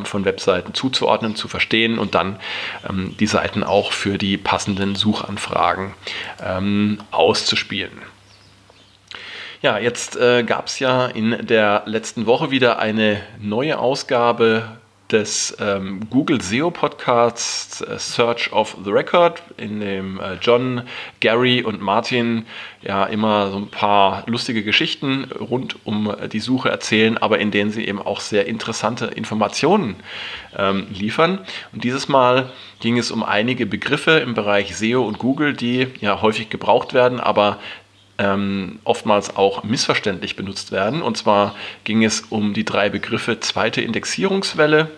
von 0.03 0.25
Webseiten 0.25 0.73
zuzuordnen, 0.73 1.35
zu 1.35 1.47
verstehen 1.47 1.97
und 1.97 2.13
dann 2.13 2.39
ähm, 2.87 3.15
die 3.19 3.27
Seiten 3.27 3.63
auch 3.63 3.93
für 3.93 4.17
die 4.17 4.37
passenden 4.37 4.95
Suchanfragen 4.95 5.93
ähm, 6.43 6.99
auszuspielen. 7.11 8.01
Ja, 9.61 9.77
jetzt 9.77 10.17
äh, 10.17 10.43
gab 10.43 10.67
es 10.67 10.79
ja 10.79 11.05
in 11.05 11.45
der 11.45 11.83
letzten 11.85 12.25
Woche 12.25 12.49
wieder 12.49 12.79
eine 12.79 13.21
neue 13.39 13.77
Ausgabe 13.77 14.80
des 15.11 15.55
ähm, 15.59 16.01
Google 16.09 16.41
SEO 16.41 16.71
Podcasts 16.71 17.81
äh, 17.81 17.99
Search 17.99 18.51
of 18.53 18.77
the 18.83 18.91
Record, 18.91 19.41
in 19.57 19.79
dem 19.79 20.19
äh, 20.19 20.35
John, 20.41 20.83
Gary 21.19 21.63
und 21.63 21.81
Martin 21.81 22.45
ja 22.81 23.05
immer 23.05 23.51
so 23.51 23.57
ein 23.57 23.67
paar 23.67 24.23
lustige 24.27 24.63
Geschichten 24.63 25.25
rund 25.39 25.77
um 25.83 26.13
die 26.31 26.39
Suche 26.39 26.69
erzählen, 26.69 27.17
aber 27.17 27.39
in 27.39 27.51
denen 27.51 27.71
sie 27.71 27.85
eben 27.85 28.01
auch 28.01 28.19
sehr 28.19 28.47
interessante 28.47 29.05
Informationen 29.05 29.97
ähm, 30.57 30.87
liefern. 30.91 31.39
Und 31.73 31.83
dieses 31.83 32.07
Mal 32.07 32.49
ging 32.79 32.97
es 32.97 33.11
um 33.11 33.23
einige 33.23 33.65
Begriffe 33.65 34.11
im 34.19 34.33
Bereich 34.33 34.75
SEO 34.75 35.03
und 35.03 35.19
Google, 35.19 35.53
die 35.53 35.87
ja 35.99 36.21
häufig 36.21 36.49
gebraucht 36.49 36.93
werden, 36.93 37.19
aber 37.19 37.59
ähm, 38.21 38.79
oftmals 38.83 39.35
auch 39.35 39.63
missverständlich 39.63 40.35
benutzt 40.35 40.71
werden. 40.71 41.01
Und 41.01 41.17
zwar 41.17 41.55
ging 41.83 42.03
es 42.03 42.21
um 42.21 42.53
die 42.53 42.65
drei 42.65 42.89
Begriffe 42.89 43.39
zweite 43.39 43.81
Indexierungswelle, 43.81 44.89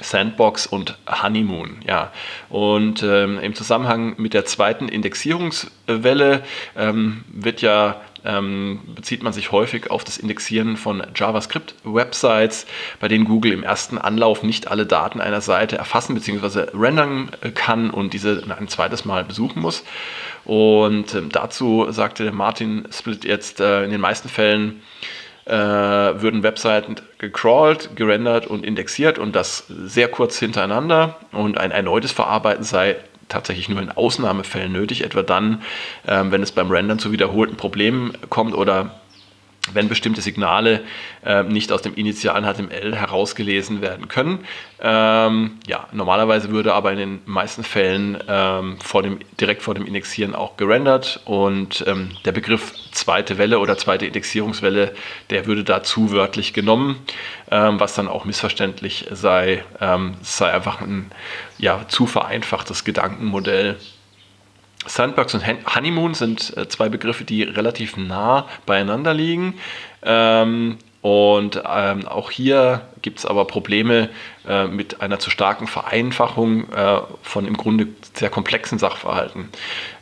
Sandbox 0.00 0.66
und 0.66 0.98
Honeymoon. 1.06 1.76
Ja. 1.86 2.12
Und 2.48 3.02
ähm, 3.02 3.38
im 3.38 3.54
Zusammenhang 3.54 4.14
mit 4.18 4.34
der 4.34 4.44
zweiten 4.44 4.88
Indexierungswelle 4.88 6.42
ähm, 6.76 7.24
wird 7.32 7.62
ja 7.62 8.00
ähm, 8.24 8.80
bezieht 8.94 9.22
man 9.22 9.32
sich 9.32 9.52
häufig 9.52 9.90
auf 9.90 10.02
das 10.02 10.16
Indexieren 10.16 10.76
von 10.76 11.02
JavaScript-Websites, 11.14 12.66
bei 12.98 13.08
denen 13.08 13.26
Google 13.26 13.52
im 13.52 13.62
ersten 13.62 13.98
Anlauf 13.98 14.42
nicht 14.42 14.68
alle 14.68 14.86
Daten 14.86 15.20
einer 15.20 15.42
Seite 15.42 15.76
erfassen 15.76 16.14
bzw. 16.14 16.70
rendern 16.74 17.30
kann 17.54 17.90
und 17.90 18.14
diese 18.14 18.42
ein 18.58 18.68
zweites 18.68 19.04
Mal 19.04 19.24
besuchen 19.24 19.60
muss. 19.60 19.84
Und 20.44 21.14
ähm, 21.14 21.28
dazu 21.30 21.86
sagte 21.90 22.32
Martin 22.32 22.88
Split 22.90 23.24
jetzt 23.24 23.60
äh, 23.60 23.84
in 23.84 23.90
den 23.90 24.00
meisten 24.00 24.28
Fällen, 24.28 24.82
äh, 25.46 25.52
würden 25.52 26.42
Webseiten 26.42 26.96
gecrawlt, 27.18 27.96
gerendert 27.96 28.46
und 28.46 28.64
indexiert 28.64 29.18
und 29.18 29.36
das 29.36 29.64
sehr 29.68 30.08
kurz 30.08 30.38
hintereinander 30.38 31.16
und 31.32 31.58
ein 31.58 31.70
erneutes 31.70 32.12
Verarbeiten 32.12 32.64
sei 32.64 32.96
tatsächlich 33.28 33.68
nur 33.68 33.80
in 33.80 33.90
Ausnahmefällen 33.90 34.72
nötig, 34.72 35.02
etwa 35.02 35.22
dann, 35.22 35.62
ähm, 36.06 36.30
wenn 36.30 36.42
es 36.42 36.52
beim 36.52 36.70
Rendern 36.70 36.98
zu 36.98 37.12
wiederholten 37.12 37.56
Problemen 37.56 38.12
kommt 38.28 38.54
oder 38.54 39.00
wenn 39.72 39.88
bestimmte 39.88 40.20
Signale 40.20 40.82
äh, 41.24 41.42
nicht 41.42 41.72
aus 41.72 41.82
dem 41.82 41.94
initialen 41.94 42.44
HTML 42.44 42.94
herausgelesen 42.94 43.80
werden 43.80 44.08
können. 44.08 44.44
Ähm, 44.80 45.58
ja, 45.66 45.88
normalerweise 45.92 46.50
würde 46.50 46.74
aber 46.74 46.92
in 46.92 46.98
den 46.98 47.20
meisten 47.24 47.64
Fällen 47.64 48.18
ähm, 48.28 48.78
vor 48.80 49.02
dem, 49.02 49.20
direkt 49.40 49.62
vor 49.62 49.74
dem 49.74 49.86
Indexieren 49.86 50.34
auch 50.34 50.56
gerendert 50.56 51.20
und 51.24 51.84
ähm, 51.86 52.10
der 52.24 52.32
Begriff 52.32 52.74
zweite 52.92 53.38
Welle 53.38 53.58
oder 53.58 53.78
zweite 53.78 54.06
Indexierungswelle, 54.06 54.94
der 55.30 55.46
würde 55.46 55.64
dazu 55.64 56.12
wörtlich 56.12 56.52
genommen, 56.52 56.96
ähm, 57.50 57.80
was 57.80 57.94
dann 57.94 58.08
auch 58.08 58.24
missverständlich 58.24 59.06
sei. 59.10 59.64
Ähm, 59.80 60.14
es 60.20 60.36
sei 60.36 60.52
einfach 60.52 60.80
ein 60.80 61.10
ja, 61.58 61.86
zu 61.88 62.06
vereinfachtes 62.06 62.84
Gedankenmodell. 62.84 63.76
Sandbox 64.86 65.34
und 65.34 65.44
Honeymoon 65.74 66.14
sind 66.14 66.56
äh, 66.56 66.68
zwei 66.68 66.88
Begriffe, 66.88 67.24
die 67.24 67.42
relativ 67.42 67.96
nah 67.96 68.46
beieinander 68.66 69.14
liegen. 69.14 69.54
Ähm, 70.02 70.78
und 71.04 71.62
ähm, 71.68 72.08
auch 72.08 72.30
hier 72.30 72.80
gibt 73.02 73.18
es 73.18 73.26
aber 73.26 73.46
Probleme 73.46 74.08
äh, 74.48 74.66
mit 74.66 75.02
einer 75.02 75.18
zu 75.18 75.28
starken 75.28 75.66
Vereinfachung 75.66 76.72
äh, 76.72 77.00
von 77.20 77.46
im 77.46 77.58
Grunde 77.58 77.88
sehr 78.14 78.30
komplexen 78.30 78.78
Sachverhalten. 78.78 79.50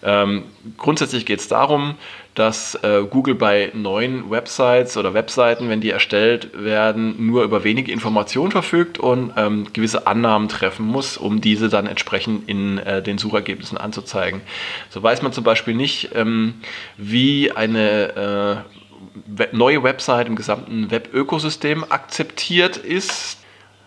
Ähm, 0.04 0.44
grundsätzlich 0.78 1.26
geht 1.26 1.40
es 1.40 1.48
darum, 1.48 1.96
dass 2.34 2.74
äh, 2.76 3.02
Google 3.08 3.34
bei 3.34 3.70
neuen 3.74 4.30
Websites 4.30 4.96
oder 4.96 5.12
Webseiten, 5.12 5.68
wenn 5.68 5.80
die 5.80 5.90
erstellt 5.90 6.50
werden, 6.54 7.26
nur 7.26 7.44
über 7.44 7.62
wenige 7.62 7.92
Informationen 7.92 8.50
verfügt 8.50 8.98
und 8.98 9.32
ähm, 9.36 9.66
gewisse 9.72 10.06
Annahmen 10.06 10.48
treffen 10.48 10.86
muss, 10.86 11.16
um 11.16 11.40
diese 11.40 11.68
dann 11.68 11.86
entsprechend 11.86 12.48
in 12.48 12.78
äh, 12.78 13.02
den 13.02 13.18
Suchergebnissen 13.18 13.76
anzuzeigen. 13.76 14.40
So 14.88 15.02
weiß 15.02 15.22
man 15.22 15.32
zum 15.32 15.44
Beispiel 15.44 15.74
nicht, 15.74 16.10
ähm, 16.14 16.54
wie 16.96 17.52
eine 17.52 18.64
äh, 18.66 19.46
neue 19.52 19.82
Website 19.82 20.26
im 20.26 20.36
gesamten 20.36 20.90
Web-Ökosystem 20.90 21.84
akzeptiert 21.88 22.78
ist. 22.78 23.41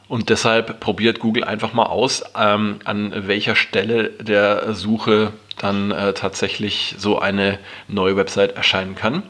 Und 0.07 0.29
deshalb 0.29 0.79
probiert 0.79 1.19
Google 1.19 1.43
einfach 1.43 1.73
mal 1.73 1.87
aus, 1.87 2.23
ähm, 2.37 2.79
an 2.85 3.27
welcher 3.27 3.55
Stelle 3.55 4.09
der 4.11 4.73
Suche 4.73 5.33
dann 5.57 5.91
äh, 5.91 6.13
tatsächlich 6.13 6.95
so 6.97 7.19
eine 7.19 7.59
neue 7.87 8.15
Website 8.17 8.55
erscheinen 8.55 8.95
kann. 8.95 9.23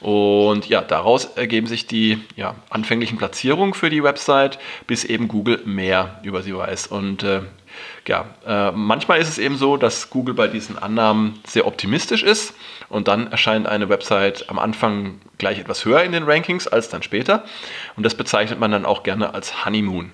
Und 0.00 0.68
ja, 0.68 0.82
daraus 0.82 1.24
ergeben 1.24 1.66
sich 1.66 1.86
die 1.86 2.18
ja, 2.36 2.56
anfänglichen 2.68 3.16
Platzierungen 3.16 3.74
für 3.74 3.90
die 3.90 4.02
Website, 4.02 4.58
bis 4.86 5.04
eben 5.04 5.28
Google 5.28 5.62
mehr 5.64 6.20
über 6.24 6.42
sie 6.42 6.54
weiß. 6.54 6.88
Und 6.88 7.22
äh, 7.22 7.42
ja, 8.08 8.26
äh, 8.46 8.72
manchmal 8.72 9.20
ist 9.20 9.28
es 9.28 9.38
eben 9.38 9.56
so, 9.56 9.76
dass 9.76 10.10
Google 10.10 10.34
bei 10.34 10.48
diesen 10.48 10.78
Annahmen 10.78 11.38
sehr 11.46 11.66
optimistisch 11.66 12.22
ist 12.22 12.54
und 12.88 13.06
dann 13.06 13.30
erscheint 13.30 13.66
eine 13.66 13.88
Website 13.88 14.48
am 14.48 14.58
Anfang 14.58 15.20
gleich 15.36 15.58
etwas 15.58 15.84
höher 15.84 16.02
in 16.02 16.12
den 16.12 16.24
Rankings 16.24 16.66
als 16.66 16.88
dann 16.88 17.02
später. 17.02 17.44
Und 17.96 18.04
das 18.04 18.14
bezeichnet 18.14 18.58
man 18.58 18.72
dann 18.72 18.86
auch 18.86 19.02
gerne 19.02 19.34
als 19.34 19.64
Honeymoon. 19.64 20.10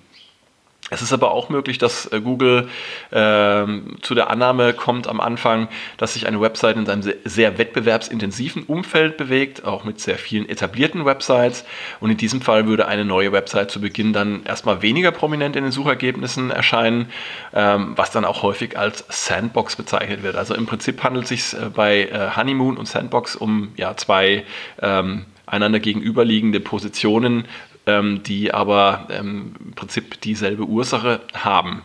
Es 0.94 1.02
ist 1.02 1.12
aber 1.12 1.32
auch 1.32 1.48
möglich, 1.48 1.78
dass 1.78 2.06
äh, 2.12 2.20
Google 2.20 2.68
äh, 3.10 3.66
zu 4.00 4.14
der 4.14 4.30
Annahme 4.30 4.72
kommt 4.72 5.08
am 5.08 5.20
Anfang, 5.20 5.68
dass 5.96 6.14
sich 6.14 6.28
eine 6.28 6.40
Website 6.40 6.76
in 6.76 6.88
einem 6.88 7.02
sehr 7.24 7.58
wettbewerbsintensiven 7.58 8.62
Umfeld 8.62 9.16
bewegt, 9.16 9.64
auch 9.64 9.82
mit 9.82 10.00
sehr 10.00 10.16
vielen 10.18 10.48
etablierten 10.48 11.04
Websites. 11.04 11.64
Und 11.98 12.10
in 12.10 12.16
diesem 12.16 12.40
Fall 12.40 12.66
würde 12.66 12.86
eine 12.86 13.04
neue 13.04 13.32
Website 13.32 13.72
zu 13.72 13.80
Beginn 13.80 14.12
dann 14.12 14.44
erstmal 14.44 14.82
weniger 14.82 15.10
prominent 15.10 15.56
in 15.56 15.64
den 15.64 15.72
Suchergebnissen 15.72 16.52
erscheinen, 16.52 17.10
ähm, 17.52 17.94
was 17.96 18.12
dann 18.12 18.24
auch 18.24 18.42
häufig 18.42 18.78
als 18.78 19.04
Sandbox 19.08 19.74
bezeichnet 19.74 20.22
wird. 20.22 20.36
Also 20.36 20.54
im 20.54 20.66
Prinzip 20.66 21.02
handelt 21.02 21.24
es 21.24 21.28
sich 21.30 21.60
äh, 21.60 21.70
bei 21.70 22.02
äh, 22.02 22.36
Honeymoon 22.36 22.76
und 22.76 22.86
Sandbox 22.86 23.34
um 23.34 23.72
ja, 23.76 23.96
zwei 23.96 24.44
ähm, 24.80 25.26
einander 25.46 25.80
gegenüberliegende 25.80 26.60
Positionen 26.60 27.46
ähm, 27.86 28.22
die 28.22 28.52
aber 28.52 29.08
ähm, 29.10 29.54
im 29.64 29.72
Prinzip 29.72 30.20
dieselbe 30.22 30.64
Ursache 30.64 31.20
haben. 31.34 31.82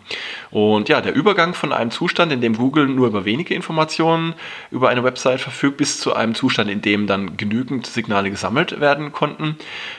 Und 0.51 0.89
ja, 0.89 1.01
der 1.01 1.13
Übergang 1.13 1.53
von 1.53 1.73
einem 1.73 1.91
Zustand, 1.91 2.31
in 2.31 2.41
dem 2.41 2.55
Google 2.55 2.87
nur 2.87 3.07
über 3.07 3.25
wenige 3.25 3.53
Informationen 3.53 4.33
über 4.71 4.89
eine 4.89 5.03
Website 5.03 5.41
verfügt, 5.41 5.77
bis 5.77 5.99
zu 5.99 6.15
einem 6.15 6.35
Zustand, 6.35 6.69
in 6.69 6.81
dem 6.81 7.07
dann 7.07 7.37
genügend 7.37 7.85
Signale 7.85 8.29
gesammelt 8.29 8.79
werden 8.79 9.11
konnten, 9.11 9.57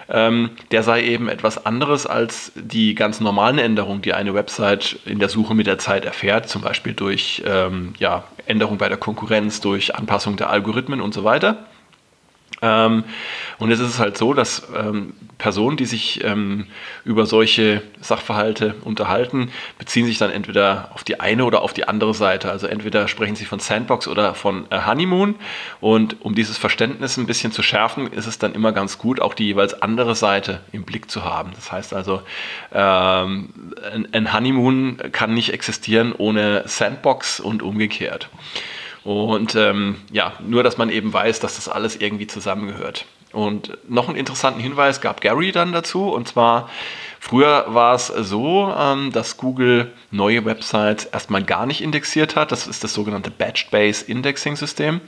ähm, 0.08 0.50
der 0.70 0.82
sei 0.82 1.04
eben 1.04 1.28
etwas 1.28 1.64
anderes 1.66 2.06
als 2.06 2.52
die 2.54 2.94
ganz 2.94 3.20
normalen 3.20 3.58
Änderungen, 3.58 4.02
die 4.02 4.14
eine 4.14 4.34
Website 4.34 4.98
in 5.04 5.18
der 5.18 5.28
Suche 5.28 5.54
mit 5.54 5.66
der 5.66 5.78
Zeit 5.78 6.04
erfährt, 6.04 6.48
zum 6.48 6.62
Beispiel 6.62 6.94
durch 6.94 7.42
ähm, 7.46 7.94
ja, 7.98 8.24
Änderung 8.46 8.78
bei 8.78 8.88
der 8.88 8.98
Konkurrenz, 8.98 9.60
durch 9.60 9.94
Anpassung 9.94 10.36
der 10.36 10.50
Algorithmen 10.50 11.00
und 11.00 11.14
so 11.14 11.24
weiter. 11.24 11.66
Ähm, 12.62 13.04
und 13.58 13.70
jetzt 13.70 13.80
ist 13.80 13.88
es 13.88 13.98
halt 13.98 14.18
so, 14.18 14.34
dass 14.34 14.68
ähm, 14.76 15.14
Personen, 15.38 15.76
die 15.76 15.86
sich 15.86 16.22
ähm, 16.24 16.66
über 17.04 17.24
solche 17.26 17.82
Sachverhalte 18.00 18.74
unterhalten, 18.84 19.50
beziehen 19.78 20.06
sich 20.06 20.18
dann 20.18 20.30
entweder 20.30 20.90
auf 20.92 21.02
die 21.02 21.20
eine 21.20 21.44
oder 21.44 21.62
auf 21.62 21.72
die 21.72 21.88
andere 21.88 22.12
Seite. 22.12 22.50
Also 22.50 22.66
entweder 22.66 23.08
sprechen 23.08 23.36
sie 23.36 23.46
von 23.46 23.58
Sandbox 23.58 24.08
oder 24.08 24.34
von 24.34 24.66
äh, 24.70 24.80
Honeymoon. 24.86 25.36
Und 25.80 26.20
um 26.20 26.34
dieses 26.34 26.58
Verständnis 26.58 27.16
ein 27.16 27.26
bisschen 27.26 27.52
zu 27.52 27.62
schärfen, 27.62 28.12
ist 28.12 28.26
es 28.26 28.38
dann 28.38 28.54
immer 28.54 28.72
ganz 28.72 28.98
gut, 28.98 29.20
auch 29.20 29.34
die 29.34 29.46
jeweils 29.46 29.80
andere 29.80 30.14
Seite 30.14 30.60
im 30.72 30.84
Blick 30.84 31.10
zu 31.10 31.24
haben. 31.24 31.52
Das 31.54 31.72
heißt 31.72 31.94
also, 31.94 32.22
ähm, 32.72 33.72
ein 34.12 34.32
Honeymoon 34.32 34.98
kann 35.12 35.32
nicht 35.32 35.52
existieren 35.52 36.12
ohne 36.16 36.64
Sandbox 36.66 37.40
und 37.40 37.62
umgekehrt. 37.62 38.28
Und 39.04 39.54
ähm, 39.54 39.96
ja, 40.12 40.34
nur, 40.40 40.62
dass 40.62 40.78
man 40.78 40.90
eben 40.90 41.12
weiß, 41.12 41.40
dass 41.40 41.56
das 41.56 41.68
alles 41.68 41.96
irgendwie 41.96 42.26
zusammengehört. 42.26 43.06
Und 43.32 43.78
noch 43.88 44.08
einen 44.08 44.16
interessanten 44.16 44.60
Hinweis 44.60 45.00
gab 45.00 45.20
Gary 45.20 45.52
dann 45.52 45.72
dazu, 45.72 46.10
und 46.10 46.26
zwar 46.26 46.68
Früher 47.22 47.66
war 47.68 47.94
es 47.94 48.06
so, 48.06 48.74
ähm, 48.76 49.12
dass 49.12 49.36
Google 49.36 49.92
neue 50.10 50.46
Websites 50.46 51.04
erstmal 51.04 51.44
gar 51.44 51.66
nicht 51.66 51.82
indexiert 51.82 52.34
hat. 52.34 52.50
Das 52.50 52.66
ist 52.66 52.82
das 52.82 52.94
sogenannte 52.94 53.30
Batch-Based 53.30 54.08
Indexing 54.08 54.56
System. 54.56 55.02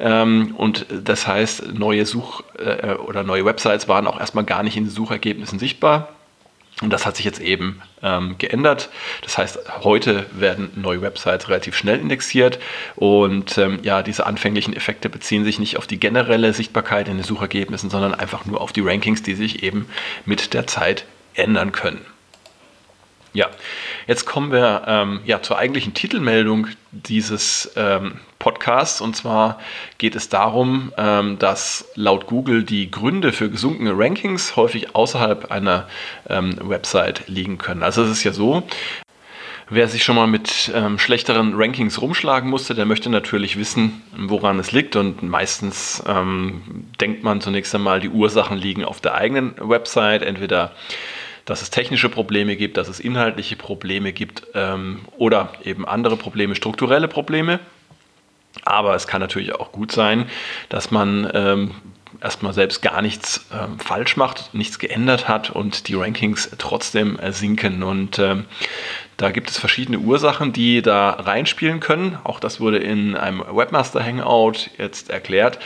Ähm, 0.00 0.56
und 0.56 0.86
das 0.90 1.28
heißt, 1.28 1.72
neue 1.72 2.04
Such- 2.04 2.42
äh, 2.58 2.94
oder 2.94 3.22
neue 3.22 3.44
Websites 3.44 3.86
waren 3.86 4.08
auch 4.08 4.18
erstmal 4.18 4.42
gar 4.42 4.64
nicht 4.64 4.76
in 4.76 4.86
den 4.86 4.90
Suchergebnissen 4.90 5.60
sichtbar. 5.60 6.15
Und 6.82 6.92
das 6.92 7.06
hat 7.06 7.16
sich 7.16 7.24
jetzt 7.24 7.40
eben 7.40 7.80
ähm, 8.02 8.36
geändert. 8.36 8.90
Das 9.22 9.38
heißt, 9.38 9.82
heute 9.82 10.26
werden 10.32 10.70
neue 10.74 11.00
Websites 11.00 11.48
relativ 11.48 11.74
schnell 11.74 11.98
indexiert 11.98 12.58
und 12.96 13.56
ähm, 13.56 13.78
ja, 13.82 14.02
diese 14.02 14.26
anfänglichen 14.26 14.76
Effekte 14.76 15.08
beziehen 15.08 15.44
sich 15.44 15.58
nicht 15.58 15.78
auf 15.78 15.86
die 15.86 15.98
generelle 15.98 16.52
Sichtbarkeit 16.52 17.08
in 17.08 17.16
den 17.16 17.24
Suchergebnissen, 17.24 17.88
sondern 17.88 18.14
einfach 18.14 18.44
nur 18.44 18.60
auf 18.60 18.72
die 18.72 18.82
Rankings, 18.82 19.22
die 19.22 19.34
sich 19.34 19.62
eben 19.62 19.88
mit 20.26 20.52
der 20.52 20.66
Zeit 20.66 21.06
ändern 21.34 21.72
können. 21.72 22.04
Ja, 23.36 23.50
jetzt 24.06 24.24
kommen 24.24 24.50
wir 24.50 24.84
ähm, 24.86 25.20
ja, 25.26 25.42
zur 25.42 25.58
eigentlichen 25.58 25.92
Titelmeldung 25.92 26.68
dieses 26.90 27.70
ähm, 27.76 28.14
Podcasts. 28.38 29.02
Und 29.02 29.14
zwar 29.14 29.60
geht 29.98 30.16
es 30.16 30.30
darum, 30.30 30.90
ähm, 30.96 31.38
dass 31.38 31.86
laut 31.96 32.28
Google 32.28 32.62
die 32.62 32.90
Gründe 32.90 33.32
für 33.32 33.50
gesunkene 33.50 33.92
Rankings 33.94 34.56
häufig 34.56 34.94
außerhalb 34.96 35.50
einer 35.50 35.86
ähm, 36.30 36.56
Website 36.62 37.28
liegen 37.28 37.58
können. 37.58 37.82
Also 37.82 38.04
es 38.04 38.10
ist 38.10 38.24
ja 38.24 38.32
so, 38.32 38.62
Wer 39.68 39.88
sich 39.88 40.04
schon 40.04 40.14
mal 40.14 40.28
mit 40.28 40.70
ähm, 40.76 40.96
schlechteren 40.96 41.54
Rankings 41.56 42.00
rumschlagen 42.00 42.48
musste, 42.48 42.76
der 42.76 42.86
möchte 42.86 43.10
natürlich 43.10 43.58
wissen, 43.58 44.00
woran 44.16 44.60
es 44.60 44.70
liegt. 44.70 44.94
Und 44.94 45.24
meistens 45.24 46.04
ähm, 46.06 46.84
denkt 47.00 47.24
man 47.24 47.40
zunächst 47.40 47.74
einmal, 47.74 47.98
die 47.98 48.08
Ursachen 48.08 48.56
liegen 48.56 48.84
auf 48.84 49.00
der 49.00 49.16
eigenen 49.16 49.56
Website. 49.58 50.22
Entweder 50.22 50.70
dass 51.46 51.62
es 51.62 51.70
technische 51.70 52.10
Probleme 52.10 52.56
gibt, 52.56 52.76
dass 52.76 52.88
es 52.88 53.00
inhaltliche 53.00 53.56
Probleme 53.56 54.12
gibt 54.12 54.42
ähm, 54.54 55.00
oder 55.16 55.52
eben 55.64 55.86
andere 55.86 56.16
Probleme, 56.16 56.54
strukturelle 56.54 57.08
Probleme. 57.08 57.60
Aber 58.64 58.94
es 58.94 59.06
kann 59.06 59.20
natürlich 59.20 59.54
auch 59.54 59.72
gut 59.72 59.92
sein, 59.92 60.26
dass 60.68 60.90
man 60.90 61.30
ähm, 61.32 61.70
erstmal 62.20 62.52
selbst 62.52 62.82
gar 62.82 63.02
nichts 63.02 63.46
äh, 63.50 63.82
falsch 63.82 64.16
macht, 64.16 64.54
nichts 64.54 64.78
geändert 64.78 65.28
hat 65.28 65.50
und 65.50 65.88
die 65.88 65.94
Rankings 65.94 66.50
trotzdem 66.58 67.18
äh, 67.18 67.32
sinken. 67.32 67.82
Und 67.82 68.18
ähm, 68.18 68.44
da 69.16 69.30
gibt 69.30 69.50
es 69.50 69.58
verschiedene 69.58 69.98
Ursachen, 69.98 70.52
die 70.52 70.82
da 70.82 71.10
reinspielen 71.10 71.80
können. 71.80 72.18
Auch 72.24 72.40
das 72.40 72.60
wurde 72.60 72.78
in 72.78 73.16
einem 73.16 73.40
Webmaster 73.40 74.04
Hangout 74.04 74.70
jetzt 74.78 75.10
erklärt. 75.10 75.58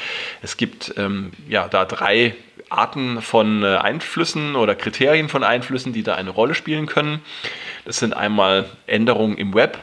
Es 0.43 0.57
gibt 0.57 0.95
ähm, 0.97 1.33
ja 1.49 1.69
da 1.69 1.85
drei 1.85 2.35
Arten 2.69 3.21
von 3.21 3.63
äh, 3.63 3.77
Einflüssen 3.77 4.55
oder 4.55 4.75
Kriterien 4.75 5.29
von 5.29 5.43
Einflüssen, 5.43 5.93
die 5.93 6.03
da 6.03 6.15
eine 6.15 6.31
Rolle 6.31 6.55
spielen 6.55 6.87
können. 6.87 7.21
Das 7.85 7.99
sind 7.99 8.15
einmal 8.15 8.67
Änderungen 8.87 9.37
im 9.37 9.55
Web, 9.55 9.83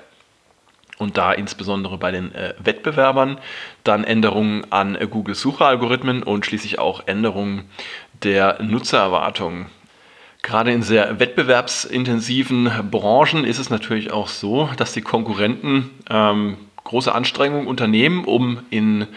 und 0.98 1.18
da 1.18 1.32
insbesondere 1.32 1.98
bei 1.98 2.12
den 2.12 2.34
äh, 2.34 2.54
Wettbewerbern, 2.60 3.38
dann 3.84 4.04
Änderungen 4.04 4.72
an 4.72 4.96
äh, 4.96 5.08
Google 5.08 5.36
Suchalgorithmen 5.36 6.24
und 6.24 6.46
schließlich 6.46 6.80
auch 6.80 7.08
Änderungen 7.08 7.66
der 8.24 8.62
Nutzererwartungen. 8.62 9.68
Gerade 10.42 10.72
in 10.72 10.82
sehr 10.82 11.20
wettbewerbsintensiven 11.20 12.72
Branchen 12.90 13.44
ist 13.44 13.60
es 13.60 13.70
natürlich 13.70 14.12
auch 14.12 14.28
so, 14.28 14.70
dass 14.78 14.94
die 14.94 15.02
Konkurrenten 15.02 15.90
ähm, 16.10 16.58
große 16.84 17.14
Anstrengungen 17.14 17.68
unternehmen, 17.68 18.24
um 18.24 18.60
in 18.70 19.08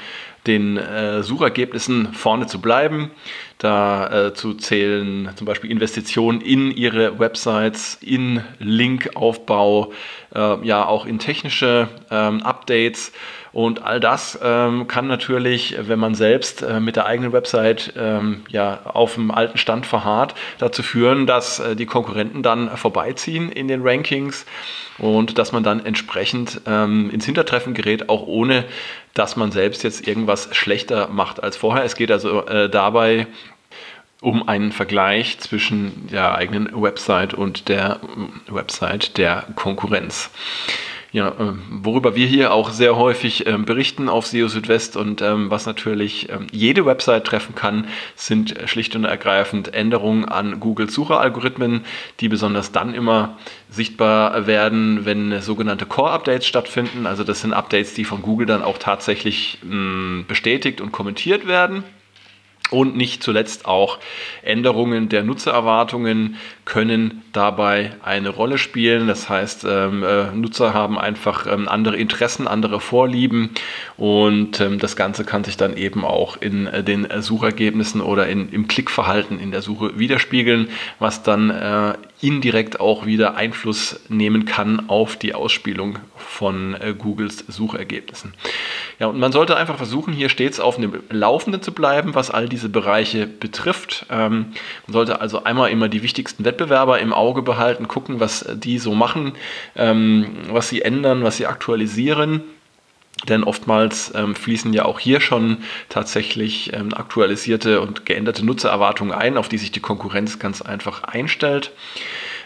den 0.46 0.76
äh, 0.76 1.22
Suchergebnissen 1.22 2.12
vorne 2.14 2.46
zu 2.46 2.60
bleiben. 2.60 3.10
Da 3.58 4.28
äh, 4.28 4.34
zu 4.34 4.54
zählen 4.54 5.30
zum 5.36 5.46
Beispiel 5.46 5.70
Investitionen 5.70 6.40
in 6.40 6.70
ihre 6.70 7.18
Websites, 7.18 7.98
in 8.00 8.42
Linkaufbau, 8.58 9.92
äh, 10.34 10.66
ja 10.66 10.86
auch 10.86 11.04
in 11.04 11.18
technische 11.18 11.88
ähm, 12.10 12.42
Updates. 12.42 13.12
Und 13.52 13.82
all 13.82 13.98
das 13.98 14.38
ähm, 14.42 14.86
kann 14.86 15.08
natürlich, 15.08 15.76
wenn 15.80 15.98
man 15.98 16.14
selbst 16.14 16.62
äh, 16.62 16.78
mit 16.78 16.96
der 16.96 17.06
eigenen 17.06 17.32
Website 17.32 17.92
ähm, 17.96 18.42
ja, 18.48 18.80
auf 18.84 19.14
dem 19.14 19.30
alten 19.30 19.58
Stand 19.58 19.86
verharrt, 19.86 20.34
dazu 20.58 20.82
führen, 20.82 21.26
dass 21.26 21.58
äh, 21.58 21.74
die 21.74 21.86
Konkurrenten 21.86 22.42
dann 22.42 22.76
vorbeiziehen 22.76 23.50
in 23.50 23.66
den 23.66 23.82
Rankings 23.82 24.46
und 24.98 25.38
dass 25.38 25.50
man 25.50 25.64
dann 25.64 25.84
entsprechend 25.84 26.60
ähm, 26.66 27.10
ins 27.10 27.24
Hintertreffen 27.24 27.74
gerät, 27.74 28.08
auch 28.08 28.26
ohne 28.26 28.64
dass 29.14 29.34
man 29.36 29.50
selbst 29.50 29.82
jetzt 29.82 30.06
irgendwas 30.06 30.54
schlechter 30.54 31.08
macht 31.08 31.42
als 31.42 31.56
vorher. 31.56 31.84
Es 31.84 31.96
geht 31.96 32.12
also 32.12 32.46
äh, 32.46 32.70
dabei 32.70 33.26
um 34.20 34.46
einen 34.48 34.70
Vergleich 34.70 35.40
zwischen 35.40 36.08
der 36.08 36.34
eigenen 36.34 36.70
Website 36.80 37.34
und 37.34 37.68
der 37.68 38.00
äh, 38.48 38.54
Website 38.54 39.16
der 39.16 39.44
Konkurrenz. 39.56 40.30
Ja, 41.12 41.34
ähm, 41.40 41.60
worüber 41.68 42.14
wir 42.14 42.26
hier 42.26 42.52
auch 42.52 42.70
sehr 42.70 42.96
häufig 42.96 43.44
ähm, 43.46 43.64
berichten 43.64 44.08
auf 44.08 44.28
SEO 44.28 44.46
Südwest 44.46 44.96
und 44.96 45.22
ähm, 45.22 45.50
was 45.50 45.66
natürlich 45.66 46.28
jede 46.52 46.86
Website 46.86 47.24
treffen 47.24 47.56
kann, 47.56 47.88
sind 48.14 48.54
schlicht 48.66 48.94
und 48.94 49.04
ergreifend 49.04 49.74
Änderungen 49.74 50.24
an 50.24 50.60
Google 50.60 50.88
Sucheralgorithmen, 50.88 51.84
die 52.20 52.28
besonders 52.28 52.70
dann 52.70 52.94
immer 52.94 53.38
sichtbar 53.68 54.46
werden, 54.46 55.04
wenn 55.04 55.40
sogenannte 55.40 55.86
Core 55.86 56.12
Updates 56.12 56.46
stattfinden. 56.46 57.06
Also 57.06 57.24
das 57.24 57.40
sind 57.40 57.52
Updates, 57.52 57.94
die 57.94 58.04
von 58.04 58.22
Google 58.22 58.46
dann 58.46 58.62
auch 58.62 58.78
tatsächlich 58.78 59.58
bestätigt 60.28 60.80
und 60.80 60.92
kommentiert 60.92 61.46
werden. 61.46 61.84
Und 62.70 62.96
nicht 62.96 63.22
zuletzt 63.22 63.66
auch 63.66 63.98
Änderungen 64.42 65.08
der 65.08 65.24
Nutzererwartungen 65.24 66.36
können 66.64 67.22
dabei 67.32 67.92
eine 68.02 68.28
Rolle 68.28 68.58
spielen. 68.58 69.08
Das 69.08 69.28
heißt, 69.28 69.66
ähm, 69.68 70.04
äh, 70.04 70.30
Nutzer 70.32 70.72
haben 70.72 70.98
einfach 70.98 71.46
ähm, 71.46 71.68
andere 71.68 71.96
Interessen, 71.96 72.46
andere 72.46 72.80
Vorlieben 72.80 73.50
und 73.96 74.60
ähm, 74.60 74.78
das 74.78 74.94
Ganze 74.94 75.24
kann 75.24 75.42
sich 75.42 75.56
dann 75.56 75.76
eben 75.76 76.04
auch 76.04 76.40
in 76.40 76.66
äh, 76.66 76.84
den 76.84 77.08
Suchergebnissen 77.20 78.00
oder 78.00 78.28
in, 78.28 78.50
im 78.50 78.68
Klickverhalten 78.68 79.40
in 79.40 79.50
der 79.50 79.62
Suche 79.62 79.98
widerspiegeln, 79.98 80.68
was 80.98 81.22
dann 81.22 81.50
äh, 81.50 81.94
indirekt 82.22 82.80
auch 82.80 83.06
wieder 83.06 83.34
Einfluss 83.34 84.00
nehmen 84.08 84.44
kann 84.44 84.88
auf 84.88 85.16
die 85.16 85.34
Ausspielung 85.34 85.98
von 86.16 86.74
äh, 86.74 86.94
Googles 86.96 87.44
Suchergebnissen. 87.48 88.34
Ja, 88.98 89.06
und 89.06 89.18
man 89.18 89.32
sollte 89.32 89.56
einfach 89.56 89.76
versuchen, 89.76 90.12
hier 90.12 90.28
stets 90.28 90.60
auf 90.60 90.76
dem 90.76 90.92
Laufenden 91.08 91.62
zu 91.62 91.72
bleiben, 91.72 92.14
was 92.14 92.30
all 92.30 92.48
diese 92.48 92.68
Bereiche 92.68 93.26
betrifft. 93.26 94.06
Ähm, 94.10 94.52
man 94.86 94.92
sollte 94.92 95.20
also 95.20 95.44
einmal 95.44 95.70
immer 95.70 95.88
die 95.88 96.02
wichtigsten 96.02 96.44
Wettbewerber 96.44 96.98
im 97.00 97.12
Auge 97.12 97.42
behalten, 97.42 97.88
gucken, 97.88 98.20
was 98.20 98.46
die 98.54 98.78
so 98.78 98.94
machen, 98.94 99.32
ähm, 99.74 100.26
was 100.50 100.68
sie 100.68 100.82
ändern, 100.82 101.24
was 101.24 101.38
sie 101.38 101.46
aktualisieren. 101.46 102.42
Denn 103.28 103.44
oftmals 103.44 104.12
ähm, 104.14 104.34
fließen 104.34 104.72
ja 104.72 104.86
auch 104.86 104.98
hier 104.98 105.20
schon 105.20 105.58
tatsächlich 105.88 106.72
ähm, 106.72 106.94
aktualisierte 106.94 107.80
und 107.80 108.06
geänderte 108.06 108.46
Nutzererwartungen 108.46 109.12
ein, 109.12 109.36
auf 109.36 109.48
die 109.48 109.58
sich 109.58 109.72
die 109.72 109.80
Konkurrenz 109.80 110.38
ganz 110.38 110.62
einfach 110.62 111.04
einstellt. 111.04 111.72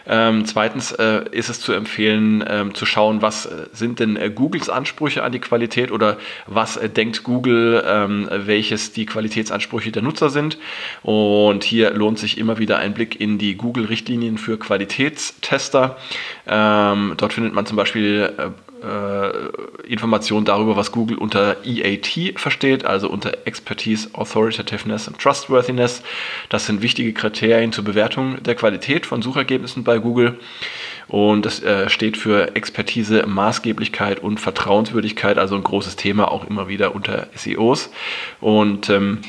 Ähm, 0.07 0.45
zweitens 0.45 0.91
äh, 0.91 1.25
ist 1.31 1.49
es 1.49 1.59
zu 1.59 1.73
empfehlen, 1.73 2.43
ähm, 2.47 2.75
zu 2.75 2.85
schauen, 2.85 3.21
was 3.21 3.47
äh, 3.47 3.67
sind 3.71 3.99
denn 3.99 4.17
äh, 4.17 4.29
Googles 4.29 4.69
Ansprüche 4.69 5.23
an 5.23 5.31
die 5.31 5.39
Qualität 5.39 5.91
oder 5.91 6.17
was 6.45 6.77
äh, 6.77 6.89
denkt 6.89 7.23
Google, 7.23 7.83
ähm, 7.87 8.29
welches 8.31 8.91
die 8.91 9.07
Qualitätsansprüche 9.07 9.91
der 9.91 10.03
Nutzer 10.03 10.29
sind. 10.29 10.59
Und 11.01 11.63
hier 11.63 11.91
lohnt 11.91 12.19
sich 12.19 12.37
immer 12.37 12.59
wieder 12.59 12.77
ein 12.77 12.93
Blick 12.93 13.19
in 13.19 13.39
die 13.39 13.55
Google-Richtlinien 13.55 14.37
für 14.37 14.59
Qualitätstester. 14.59 15.97
Ähm, 16.45 17.13
dort 17.17 17.33
findet 17.33 17.53
man 17.53 17.65
zum 17.65 17.77
Beispiel 17.77 18.53
äh, 18.85 19.87
Informationen 19.87 20.45
darüber, 20.45 20.75
was 20.75 20.91
Google 20.91 21.17
unter 21.17 21.57
EAT 21.65 22.39
versteht, 22.39 22.85
also 22.85 23.09
unter 23.09 23.45
Expertise, 23.45 24.09
Authoritativeness 24.13 25.07
und 25.07 25.19
Trustworthiness. 25.19 26.03
Das 26.49 26.65
sind 26.65 26.81
wichtige 26.81 27.13
Kriterien 27.13 27.71
zur 27.71 27.83
Bewertung 27.83 28.41
der 28.43 28.55
Qualität 28.55 29.05
von 29.05 29.21
Suchergebnissen 29.21 29.83
bei 29.83 29.97
Google. 29.97 30.39
Und 31.07 31.45
das 31.45 31.61
äh, 31.61 31.89
steht 31.89 32.17
für 32.17 32.55
Expertise, 32.55 33.25
Maßgeblichkeit 33.27 34.19
und 34.19 34.39
Vertrauenswürdigkeit, 34.39 35.37
also 35.37 35.55
ein 35.55 35.63
großes 35.63 35.95
Thema 35.95 36.31
auch 36.31 36.47
immer 36.47 36.67
wieder 36.67 36.95
unter 36.95 37.27
SEOs. 37.35 37.91
Und 38.41 38.89
ähm, 38.89 39.19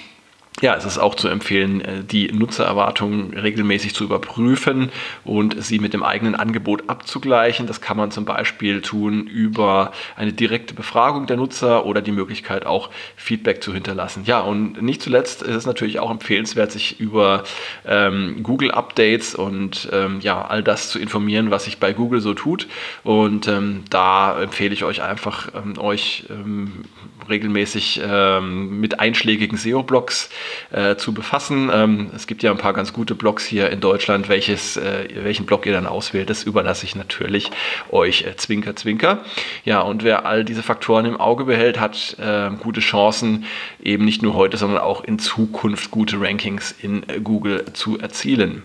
ja, 0.62 0.74
es 0.74 0.86
ist 0.86 0.96
auch 0.96 1.14
zu 1.14 1.28
empfehlen, 1.28 1.82
äh, 1.82 2.02
die 2.02 2.32
Nutzererwartungen 2.32 3.34
regelmäßig 3.34 3.94
zu 3.94 4.04
überprüfen 4.04 4.90
und 5.24 5.62
sie 5.62 5.78
mit 5.78 5.92
dem 5.92 6.02
eigenen 6.02 6.34
Angebot 6.34 6.88
abzugleichen. 6.88 7.66
Das 7.66 7.82
kann 7.82 7.98
man 7.98 8.10
zum 8.10 8.24
Beispiel 8.24 8.80
tun 8.80 9.26
über 9.26 9.92
eine 10.16 10.32
direkte 10.32 10.72
Befragung 10.72 11.26
der 11.26 11.36
Nutzer 11.36 11.84
oder 11.84 12.00
die 12.00 12.12
Möglichkeit 12.12 12.64
auch 12.64 12.90
Feedback 13.16 13.62
zu 13.62 13.74
hinterlassen. 13.74 14.22
Ja, 14.24 14.40
und 14.40 14.80
nicht 14.80 15.02
zuletzt 15.02 15.42
ist 15.42 15.54
es 15.54 15.66
natürlich 15.66 16.00
auch 16.00 16.10
empfehlenswert, 16.10 16.72
sich 16.72 17.00
über 17.00 17.44
ähm, 17.86 18.42
Google 18.42 18.70
Updates 18.70 19.34
und 19.34 19.90
ähm, 19.92 20.20
ja, 20.20 20.42
all 20.42 20.62
das 20.62 20.88
zu 20.88 20.98
informieren, 20.98 21.50
was 21.50 21.64
sich 21.64 21.78
bei 21.78 21.92
Google 21.92 22.20
so 22.20 22.32
tut. 22.32 22.66
Und 23.04 23.46
ähm, 23.46 23.84
da 23.90 24.40
empfehle 24.40 24.72
ich 24.72 24.84
euch 24.84 25.02
einfach, 25.02 25.48
ähm, 25.54 25.78
euch 25.78 26.24
ähm, 26.30 26.84
regelmäßig 27.28 28.00
ähm, 28.02 28.80
mit 28.80 29.00
einschlägigen 29.00 29.58
SEO-Blogs 29.58 30.30
äh, 30.70 30.96
zu 30.96 31.12
befassen. 31.12 31.70
Ähm, 31.72 32.10
es 32.14 32.26
gibt 32.26 32.42
ja 32.42 32.50
ein 32.50 32.58
paar 32.58 32.72
ganz 32.72 32.92
gute 32.92 33.14
Blogs 33.14 33.44
hier 33.44 33.70
in 33.70 33.80
Deutschland. 33.80 34.28
Welches, 34.28 34.76
äh, 34.76 35.08
welchen 35.22 35.46
Blog 35.46 35.66
ihr 35.66 35.72
dann 35.72 35.86
auswählt, 35.86 36.30
das 36.30 36.44
überlasse 36.44 36.84
ich 36.84 36.94
natürlich 36.94 37.50
euch. 37.90 38.22
Äh, 38.22 38.36
zwinker, 38.36 38.76
zwinker. 38.76 39.24
Ja, 39.64 39.80
und 39.80 40.04
wer 40.04 40.26
all 40.26 40.44
diese 40.44 40.62
Faktoren 40.62 41.06
im 41.06 41.18
Auge 41.18 41.44
behält, 41.44 41.80
hat 41.80 42.16
ähm, 42.20 42.58
gute 42.58 42.80
Chancen, 42.80 43.44
eben 43.82 44.04
nicht 44.04 44.22
nur 44.22 44.34
heute, 44.34 44.56
sondern 44.56 44.78
auch 44.78 45.04
in 45.04 45.18
Zukunft 45.18 45.90
gute 45.90 46.20
Rankings 46.20 46.74
in 46.80 47.08
äh, 47.08 47.20
Google 47.20 47.64
zu 47.72 47.98
erzielen. 47.98 48.62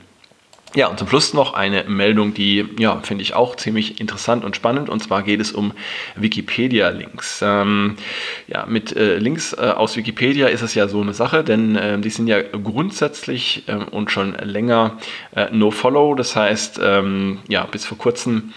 Ja, 0.73 0.87
und 0.87 0.97
zum 0.97 1.09
Schluss 1.09 1.33
noch 1.33 1.53
eine 1.53 1.83
Meldung, 1.83 2.33
die, 2.33 2.65
ja, 2.79 2.97
finde 3.01 3.23
ich 3.23 3.33
auch 3.33 3.57
ziemlich 3.57 3.99
interessant 3.99 4.45
und 4.45 4.55
spannend. 4.55 4.87
Und 4.87 5.03
zwar 5.03 5.21
geht 5.21 5.41
es 5.41 5.51
um 5.51 5.73
Wikipedia-Links. 6.15 7.41
Ähm, 7.45 7.97
ja, 8.47 8.65
mit 8.67 8.95
äh, 8.95 9.17
Links 9.17 9.51
äh, 9.51 9.57
aus 9.75 9.97
Wikipedia 9.97 10.47
ist 10.47 10.61
es 10.61 10.73
ja 10.73 10.87
so 10.87 11.01
eine 11.01 11.13
Sache, 11.13 11.43
denn 11.43 11.75
äh, 11.75 11.99
die 11.99 12.09
sind 12.09 12.27
ja 12.27 12.41
grundsätzlich 12.41 13.63
ähm, 13.67 13.89
und 13.89 14.11
schon 14.11 14.33
länger 14.35 14.97
äh, 15.35 15.47
No-Follow. 15.51 16.15
Das 16.15 16.37
heißt, 16.37 16.79
ähm, 16.81 17.39
ja, 17.49 17.65
bis 17.65 17.83
vor 17.83 17.97
kurzem 17.97 18.53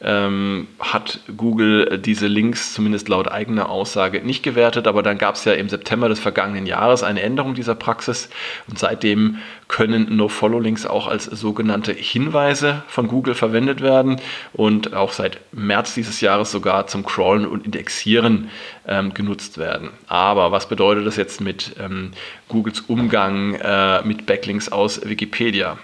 ähm, 0.00 0.68
hat 0.78 1.20
Google 1.36 1.98
diese 1.98 2.28
Links 2.28 2.72
zumindest 2.72 3.08
laut 3.08 3.28
eigener 3.28 3.68
Aussage 3.68 4.20
nicht 4.22 4.42
gewertet, 4.42 4.86
aber 4.86 5.02
dann 5.02 5.18
gab 5.18 5.34
es 5.34 5.44
ja 5.44 5.54
im 5.54 5.68
September 5.68 6.08
des 6.08 6.20
vergangenen 6.20 6.66
Jahres 6.66 7.02
eine 7.02 7.22
Änderung 7.22 7.54
dieser 7.54 7.74
Praxis 7.74 8.28
und 8.68 8.78
seitdem 8.78 9.38
können 9.66 10.16
No-Follow-Links 10.16 10.86
auch 10.86 11.08
als 11.08 11.24
sogenannte 11.24 11.92
Hinweise 11.92 12.82
von 12.86 13.08
Google 13.08 13.34
verwendet 13.34 13.80
werden 13.80 14.20
und 14.52 14.94
auch 14.94 15.12
seit 15.12 15.40
März 15.52 15.94
dieses 15.94 16.20
Jahres 16.20 16.50
sogar 16.50 16.86
zum 16.86 17.04
Crawlen 17.04 17.46
und 17.46 17.66
Indexieren 17.66 18.50
ähm, 18.86 19.12
genutzt 19.14 19.58
werden. 19.58 19.90
Aber 20.06 20.52
was 20.52 20.68
bedeutet 20.68 21.06
das 21.06 21.16
jetzt 21.16 21.40
mit 21.40 21.74
ähm, 21.80 22.12
Googles 22.48 22.80
Umgang 22.82 23.54
äh, 23.54 24.02
mit 24.04 24.26
Backlinks 24.26 24.70
aus 24.70 25.06
Wikipedia? 25.06 25.76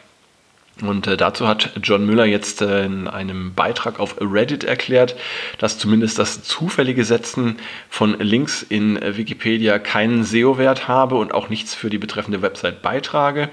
Und 0.83 1.07
äh, 1.07 1.17
dazu 1.17 1.47
hat 1.47 1.71
John 1.83 2.05
Müller 2.05 2.25
jetzt 2.25 2.61
äh, 2.61 2.85
in 2.85 3.07
einem 3.07 3.55
Beitrag 3.55 4.01
auf 4.01 4.17
Reddit 4.21 4.65
erklärt, 4.65 5.15
dass 5.59 5.79
zumindest 5.79 6.19
das 6.19 6.43
zufällige 6.43 7.05
Setzen 7.05 7.59
von 7.89 8.19
Links 8.19 8.63
in 8.63 9.01
äh, 9.01 9.17
Wikipedia 9.17 9.79
keinen 9.79 10.25
SEO-Wert 10.25 10.89
habe 10.89 11.15
und 11.15 11.33
auch 11.33 11.49
nichts 11.49 11.75
für 11.75 11.91
die 11.91 11.99
betreffende 11.99 12.43
Website 12.43 12.83
beitrage. 12.83 13.51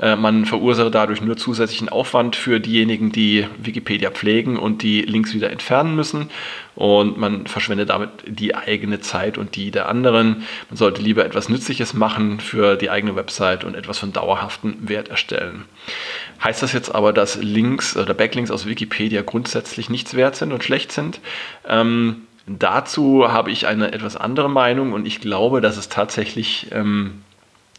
Äh, 0.00 0.16
man 0.16 0.44
verursache 0.44 0.90
dadurch 0.90 1.20
nur 1.20 1.36
zusätzlichen 1.36 1.88
Aufwand 1.88 2.36
für 2.36 2.60
diejenigen, 2.60 3.12
die 3.12 3.46
Wikipedia 3.58 4.10
pflegen 4.10 4.58
und 4.58 4.82
die 4.82 5.02
Links 5.02 5.34
wieder 5.34 5.50
entfernen 5.50 5.94
müssen. 5.94 6.30
Und 6.74 7.18
man 7.18 7.46
verschwendet 7.46 7.90
damit 7.90 8.10
die 8.26 8.54
eigene 8.54 9.00
Zeit 9.00 9.38
und 9.38 9.54
die 9.54 9.70
der 9.70 9.88
anderen. 9.88 10.44
Man 10.68 10.76
sollte 10.76 11.00
lieber 11.00 11.24
etwas 11.24 11.48
Nützliches 11.48 11.94
machen 11.94 12.40
für 12.40 12.76
die 12.76 12.90
eigene 12.90 13.14
Website 13.14 13.64
und 13.64 13.76
etwas 13.76 13.98
von 13.98 14.12
dauerhaften 14.12 14.88
Wert 14.88 15.08
erstellen. 15.08 15.64
Heißt 16.42 16.62
das 16.62 16.72
jetzt 16.72 16.94
aber, 16.94 17.12
dass 17.12 17.36
Links 17.36 17.96
oder 17.96 18.12
Backlinks 18.14 18.50
aus 18.50 18.66
Wikipedia 18.66 19.22
grundsätzlich 19.22 19.88
nichts 19.88 20.14
wert 20.14 20.34
sind 20.34 20.52
und 20.52 20.64
schlecht 20.64 20.90
sind? 20.90 21.20
Ähm, 21.66 22.22
dazu 22.46 23.32
habe 23.32 23.52
ich 23.52 23.66
eine 23.66 23.92
etwas 23.92 24.16
andere 24.16 24.50
Meinung 24.50 24.92
und 24.92 25.06
ich 25.06 25.20
glaube, 25.20 25.60
dass 25.60 25.76
es 25.76 25.88
tatsächlich 25.88 26.66
ähm, 26.72 27.22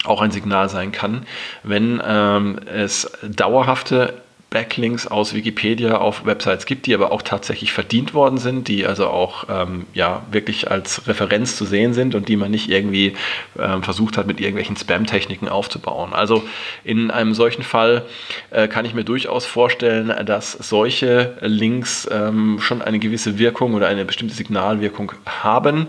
auch 0.07 0.21
ein 0.21 0.31
Signal 0.31 0.69
sein 0.69 0.91
kann, 0.91 1.25
wenn 1.63 2.01
ähm, 2.05 2.59
es 2.65 3.11
dauerhafte 3.23 4.13
Backlinks 4.49 5.05
aus 5.07 5.33
Wikipedia 5.33 5.97
auf 5.97 6.25
Websites 6.25 6.65
gibt, 6.65 6.85
die 6.85 6.93
aber 6.93 7.11
auch 7.11 7.21
tatsächlich 7.21 7.73
verdient 7.73 8.13
worden 8.13 8.37
sind, 8.37 8.67
die 8.67 8.85
also 8.85 9.07
auch 9.07 9.45
ähm, 9.49 9.85
ja, 9.93 10.21
wirklich 10.31 10.71
als 10.71 11.07
Referenz 11.07 11.57
zu 11.57 11.65
sehen 11.65 11.93
sind 11.93 12.15
und 12.15 12.29
die 12.29 12.37
man 12.37 12.51
nicht 12.51 12.69
irgendwie 12.69 13.15
ähm, 13.59 13.83
versucht 13.83 14.17
hat, 14.17 14.27
mit 14.27 14.39
irgendwelchen 14.39 14.77
Spam-Techniken 14.77 15.49
aufzubauen. 15.49 16.13
Also 16.13 16.43
in 16.83 17.11
einem 17.11 17.33
solchen 17.33 17.63
Fall 17.63 18.05
äh, 18.51 18.67
kann 18.69 18.85
ich 18.85 18.93
mir 18.93 19.03
durchaus 19.03 19.45
vorstellen, 19.45 20.13
dass 20.25 20.53
solche 20.53 21.37
Links 21.41 22.07
ähm, 22.09 22.59
schon 22.61 22.81
eine 22.81 22.99
gewisse 22.99 23.37
Wirkung 23.37 23.73
oder 23.73 23.87
eine 23.87 24.05
bestimmte 24.05 24.35
Signalwirkung 24.35 25.11
haben. 25.25 25.87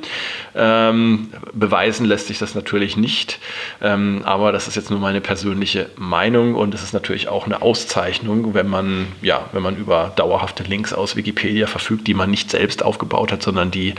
Ähm, 0.57 1.29
beweisen 1.53 2.07
lässt 2.07 2.27
sich 2.27 2.38
das 2.38 2.55
natürlich 2.55 2.97
nicht, 2.97 3.38
ähm, 3.81 4.23
aber 4.25 4.51
das 4.51 4.66
ist 4.66 4.75
jetzt 4.75 4.90
nur 4.90 4.99
meine 4.99 5.21
persönliche 5.21 5.90
Meinung 5.97 6.55
und 6.55 6.75
es 6.75 6.83
ist 6.83 6.95
natürlich 6.95 7.29
auch 7.29 7.47
eine 7.47 7.62
Auszeichnung 7.62 8.42
wenn 8.55 8.69
man, 8.69 9.07
ja, 9.23 9.49
wenn 9.53 9.63
man 9.63 9.77
über 9.77 10.13
dauerhafte 10.17 10.63
Links 10.63 10.93
aus 10.93 11.17
Wikipedia 11.17 11.67
verfügt, 11.67 12.07
die 12.07 12.15
man 12.15 12.31
nicht 12.31 12.51
selbst 12.51 12.83
aufgebaut 12.83 13.33
hat, 13.33 13.43
sondern 13.43 13.71
die 13.71 13.95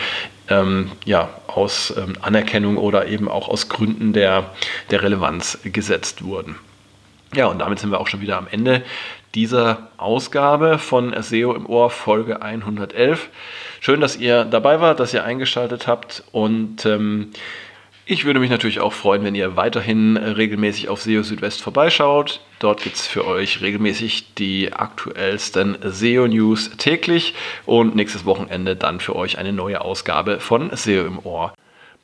ähm, 0.49 0.91
ja, 1.05 1.29
aus 1.47 1.93
ähm, 1.97 2.17
Anerkennung 2.21 2.77
oder 2.77 3.07
eben 3.07 3.27
auch 3.27 3.49
aus 3.49 3.69
Gründen 3.69 4.13
der, 4.13 4.51
der 4.91 5.01
Relevanz 5.01 5.59
gesetzt 5.63 6.23
wurden. 6.23 6.55
Ja, 7.33 7.47
und 7.47 7.59
damit 7.59 7.79
sind 7.79 7.91
wir 7.91 7.99
auch 7.99 8.07
schon 8.07 8.21
wieder 8.21 8.37
am 8.37 8.47
Ende 8.49 8.83
dieser 9.35 9.89
Ausgabe 9.97 10.79
von 10.79 11.13
SEO 11.21 11.53
im 11.53 11.65
Ohr 11.65 11.89
Folge 11.89 12.41
111. 12.41 13.29
Schön, 13.79 14.01
dass 14.01 14.15
ihr 14.15 14.45
dabei 14.45 14.79
wart, 14.79 14.99
dass 14.99 15.13
ihr 15.13 15.23
eingeschaltet 15.23 15.87
habt 15.87 16.23
und 16.31 16.85
ähm, 16.85 17.31
ich 18.07 18.23
würde 18.23 18.39
mich 18.39 18.49
natürlich 18.49 18.79
auch 18.79 18.93
freuen, 18.93 19.23
wenn 19.23 19.35
ihr 19.35 19.57
weiterhin 19.57 20.15
regelmäßig 20.15 20.87
auf 20.87 21.01
SEO 21.01 21.23
Südwest 21.23 21.61
vorbeischaut. 21.61 22.39
Dort 22.59 22.81
gibt 22.81 22.95
es 22.95 23.05
für 23.05 23.27
euch 23.27 23.61
regelmäßig 23.61 24.33
die 24.35 24.71
aktuellsten 24.71 25.77
SEO-News 25.81 26.71
täglich 26.77 27.35
und 27.65 27.95
nächstes 27.95 28.25
Wochenende 28.25 28.77
dann 28.77 29.01
für 29.01 29.15
euch 29.15 29.37
eine 29.37 29.51
neue 29.51 29.81
Ausgabe 29.81 30.39
von 30.39 30.75
SEO 30.75 31.05
im 31.05 31.19
Ohr. 31.19 31.53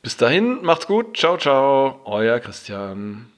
Bis 0.02 0.18
dahin, 0.18 0.62
macht's 0.62 0.86
gut, 0.86 1.16
ciao, 1.16 1.38
ciao, 1.38 2.00
euer 2.04 2.38
Christian. 2.38 3.33